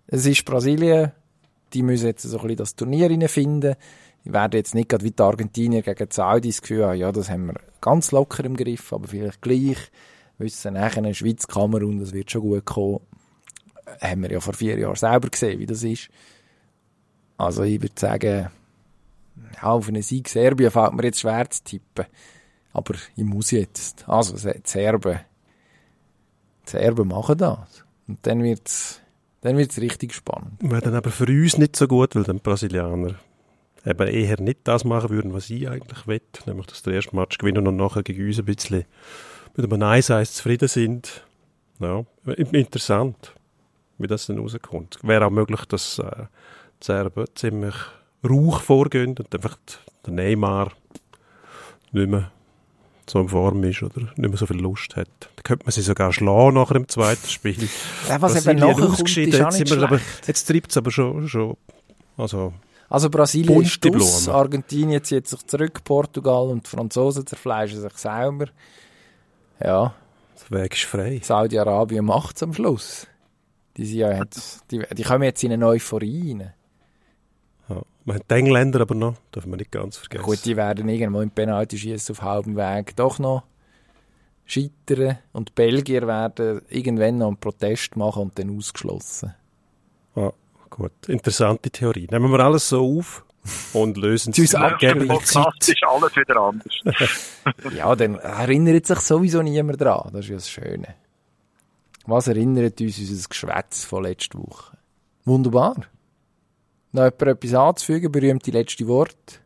[0.05, 1.13] Es ist Brasilien,
[1.73, 3.75] die müssen jetzt so ein bisschen das Turnier finden.
[4.25, 7.29] Werden jetzt nicht gerade wie die Argentinier gegen die Saudis das Gefühl haben, ja, das
[7.29, 9.77] haben wir ganz locker im Griff, aber vielleicht gleich
[10.37, 12.99] wissen nachher Schweiz, Kamerun, das wird schon gut kommen.
[14.01, 16.09] Haben wir ja vor vier Jahren selber gesehen, wie das ist.
[17.37, 18.49] Also ich würde sagen,
[19.55, 22.05] ja, auf einen Sieg Serbien fällt mir jetzt schwer zu tippen.
[22.73, 24.07] Aber ich muss jetzt.
[24.07, 25.19] Also, die Serben,
[26.65, 27.83] die Serben machen das.
[28.07, 29.01] Und dann wird's,
[29.41, 30.53] dann wird's richtig spannend.
[30.61, 33.15] Wäre dann aber für uns nicht so gut, weil dann Brasilianer
[33.85, 36.21] eben eher nicht das machen würden, was ich eigentlich will.
[36.45, 38.85] Nämlich, dass der erste Match gewinnen und nachher gegen uns ein bisschen
[39.55, 41.23] mit einem 1-1 zufrieden sind.
[41.79, 43.33] Ja, interessant,
[43.97, 44.99] wie das dann rauskommt.
[45.01, 46.25] Wäre auch möglich, dass äh,
[46.81, 47.75] die Serben ziemlich
[48.27, 49.57] rauch vorgehen und einfach
[50.05, 50.73] der Neymar
[51.91, 52.31] nicht mehr
[53.09, 55.09] so in Form ist oder nicht mehr so viel Lust hat.
[55.19, 57.69] Dann könnte man sie sogar schlagen nach dem zweiten Spiel.
[58.07, 61.27] Ja, was eben nachher kommt, ist auch nicht wir, aber, Jetzt treibt es aber schon,
[61.27, 61.57] schon
[62.17, 62.53] also
[62.89, 68.47] also Brasilien ist aus, Argentinien zieht sich zurück, Portugal und die Franzosen zerfleischen sich selber.
[69.63, 69.93] Ja.
[70.49, 71.19] Der Weg ist frei.
[71.21, 73.05] Saudi-Arabien macht es am Schluss.
[73.77, 76.53] Die, sind ja jetzt, die, die kommen jetzt in eine Euphorie rein.
[77.69, 77.81] Ja.
[78.05, 80.23] Man hat die Engländer aber noch, darf man nicht ganz vergessen.
[80.23, 83.43] Gut, die werden irgendwo im Penalty-Schießen auf halbem Weg doch noch
[84.45, 85.19] scheitern.
[85.31, 89.35] Und die Belgier werden irgendwann noch einen Protest machen und dann ausgeschlossen.
[90.15, 90.33] Ja,
[90.69, 91.07] gut.
[91.07, 92.07] Interessante Theorie.
[92.11, 93.25] Nehmen wir alles so auf
[93.73, 94.79] und lösen es ab.
[94.79, 95.69] Zeit.
[95.69, 96.81] ist alles wieder anders.
[97.75, 100.09] ja, dann erinnert sich sowieso niemand dran.
[100.13, 100.95] Das ist ja das Schöne.
[102.05, 104.77] Was erinnert uns unser Geschwätz von letzter Woche?
[105.25, 105.75] Wunderbar.
[106.91, 108.11] Noch jemand etwas anzufügen?
[108.11, 109.41] Berühmte letzte Wort?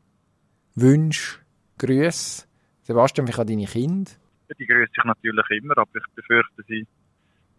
[0.75, 1.41] Wünsch?
[1.77, 2.45] Grüße?
[2.83, 4.11] Sebastian, wie an deine Kinder?
[4.57, 6.85] Die grüße ich natürlich immer, aber ich befürchte, sie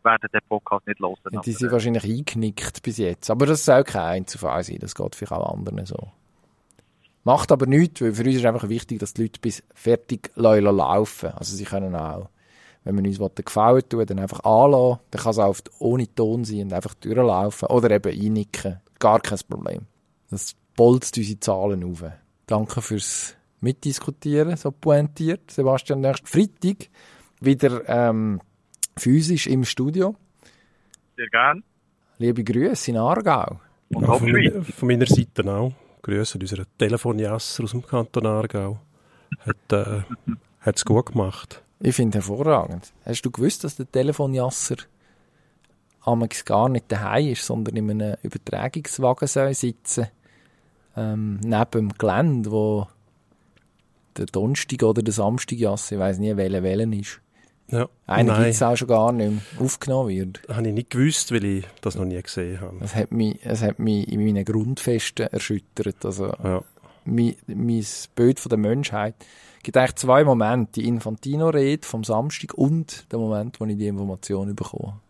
[0.04, 1.16] werden den Podcast nicht hören.
[1.32, 3.30] Ja, die sind wahrscheinlich eingenickt bis jetzt.
[3.30, 4.78] Aber das soll kein Einzelfall sein.
[4.80, 6.12] Das geht vielleicht auch anderen so.
[7.24, 11.30] Macht aber nichts, weil für uns ist einfach wichtig, dass die Leute bis fertig laufen.
[11.30, 12.28] Also sie können auch,
[12.84, 15.00] wenn man uns gefallen tun, dann einfach anlassen.
[15.10, 17.68] Dann kann es auch ohne Ton sein und einfach durchlaufen.
[17.68, 18.80] Oder eben einnicken.
[18.98, 19.86] Gar kein Problem.
[20.30, 22.04] Das bolzt unsere Zahlen auf.
[22.46, 25.50] Danke fürs Mitdiskutieren, so pointiert.
[25.50, 26.90] Sebastian, nächsten Freitag
[27.40, 28.40] wieder ähm,
[28.96, 30.14] physisch im Studio.
[31.16, 31.62] Sehr gern.
[32.18, 33.60] Liebe Grüße in Aargau.
[33.90, 35.72] Und ja, von, meiner, von meiner Seite auch.
[36.02, 38.78] Grüße unserer Telefonjasser aus dem Kanton Aargau.
[39.40, 40.02] Hat äh,
[40.64, 41.62] es gut gemacht.
[41.80, 42.92] Ich finde hervorragend.
[43.04, 44.76] Hast du gewusst, dass der Telefonjasser
[46.02, 50.08] amigs gar nicht daheim ist, sondern in einem Übertragungswagen soll sitzen
[50.96, 52.86] ähm, neben dem Gelände, wo
[54.16, 57.20] der Donnerstag oder der Samstag Jasse, ich weiß nie, welcher Wellen ist.
[57.68, 57.88] Ja.
[58.06, 60.42] Einer gibt es auch schon gar nicht mehr aufgenommen wird.
[60.46, 62.76] Das habe ich nicht gewusst, weil ich das noch nie gesehen habe.
[62.80, 66.04] Es hat mich, es hat mich in meinen Grundfesten erschüttert.
[66.04, 66.62] Also, ja.
[67.04, 67.84] mein, mein
[68.14, 69.14] Bild von der Menschheit.
[69.56, 70.80] Es gibt eigentlich zwei Momente.
[70.80, 75.00] Die Infantino-Rede vom Samstag und der Moment, wo ich die Information bekomme.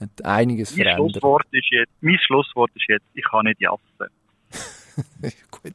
[0.00, 1.10] Hat einiges mein verändert.
[1.12, 4.12] Schlusswort ist jetzt, mein Schlusswort ist jetzt, ich kann nicht jassen.
[5.50, 5.74] Gut.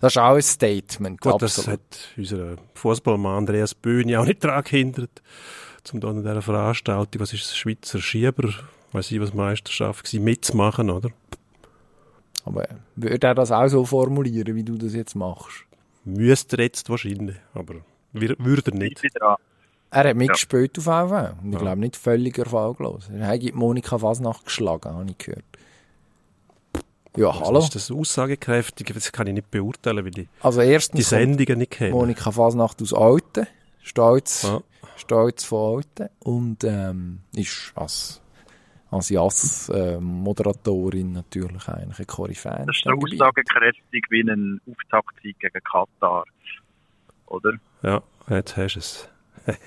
[0.00, 1.20] Das ist auch ein Statement.
[1.20, 1.80] Gut, das hat
[2.16, 5.22] unser Fußballmann Andreas Böhni auch nicht daran gehindert,
[5.84, 8.48] zum dann in dieser Veranstaltung, was ist das, Schweizer Schieber,
[8.92, 11.10] weiß ich was Meisterschaft war, mitzumachen, oder?
[12.44, 15.64] Aber würde er das auch so formulieren, wie du das jetzt machst?
[16.04, 17.76] Müsste er jetzt wahrscheinlich, aber
[18.12, 19.02] Wir- Würde er nicht.
[19.20, 19.36] An.
[19.90, 21.32] Er hat mitgespielt auf VW.
[21.42, 23.08] Und ich glaube nicht völlig erfolglos.
[23.12, 25.44] Er hat Monika Fasnacht geschlagen, habe ich gehört.
[27.16, 27.58] Ja, hallo.
[27.60, 28.92] Ist das aussagekräftig?
[28.92, 31.90] Das kann ich nicht beurteilen, weil ich Also die erstens kommt Sendungen nicht kenne.
[31.92, 33.46] Monika Fasnacht aus Alten.
[33.82, 34.60] Stolz, Ja.
[34.96, 36.08] Stolz von Alten.
[36.20, 38.20] Und ähm, ist als,
[38.90, 42.64] als Jass-Moderatorin natürlich eigentlich eine Koryphäe.
[42.66, 46.24] Das ist aussagekräftig wie ein Auftaktsieg gegen Katar.
[47.26, 47.52] Oder?
[47.82, 49.08] Ja, jetzt hast du es.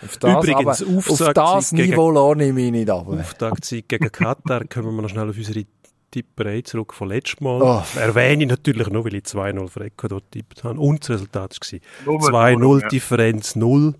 [0.00, 3.08] Auf das, Übrigens, aber, auf das gegen- Niveau lohne ich mich nicht ab.
[3.08, 4.64] Auftaktsieg gegen Katar.
[4.66, 5.64] Kommen wir noch schnell auf unsere
[6.10, 7.62] Tipperei zurück von letztem Mal.
[7.62, 7.82] Oh.
[7.98, 10.78] Erwähne ich natürlich nur, weil ich 2-0 für Ecuador getippt habe.
[10.80, 12.88] Und das Resultat war Nur- 2-0 ja.
[12.88, 13.94] Differenz 0.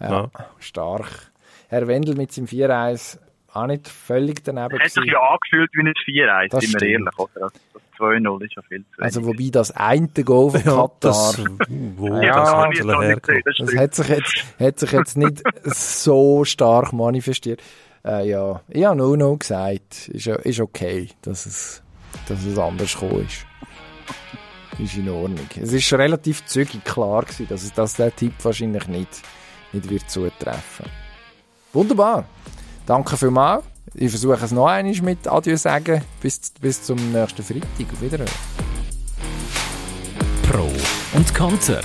[0.00, 0.30] Ja, Ja.
[0.58, 1.30] stark.
[1.68, 3.18] Herr Wendel mit seinem 4-1
[3.52, 6.78] auch nicht völlig daneben Es hat sich ja angefühlt wie ein 4-1, Das sind wir
[6.80, 6.90] stimmt.
[6.92, 7.30] ehrlich, oder?
[7.40, 9.04] Das, das 2-0 ist ja viel zu wenig.
[9.04, 13.54] Also wobei das eine Goal von Ja, Katar, das, das, wo Ja, das hat das
[13.54, 13.76] stimmt.
[13.78, 17.62] hat sich jetzt, hat sich jetzt nicht so stark manifestiert.
[18.04, 21.82] Äh, ja, ich habe nur noch gesagt, ist, ist okay, dass es,
[22.28, 23.46] dass es anders gekommen ist.
[24.78, 25.48] Ist in Ordnung.
[25.60, 29.22] Es ist schon relativ zügig klar gewesen, dass, dass der Tipp wahrscheinlich nicht,
[29.72, 30.86] nicht wird zutreffen.
[31.72, 32.24] Wunderbar.
[32.84, 33.64] Danke vielmals.
[33.94, 36.02] Ich versuche es noch einmal mit Adieu sagen.
[36.20, 37.92] Bis, bis zum nächsten Freitag.
[37.92, 38.30] Auf Wiederhören.
[40.42, 40.70] Pro
[41.16, 41.80] und Konter.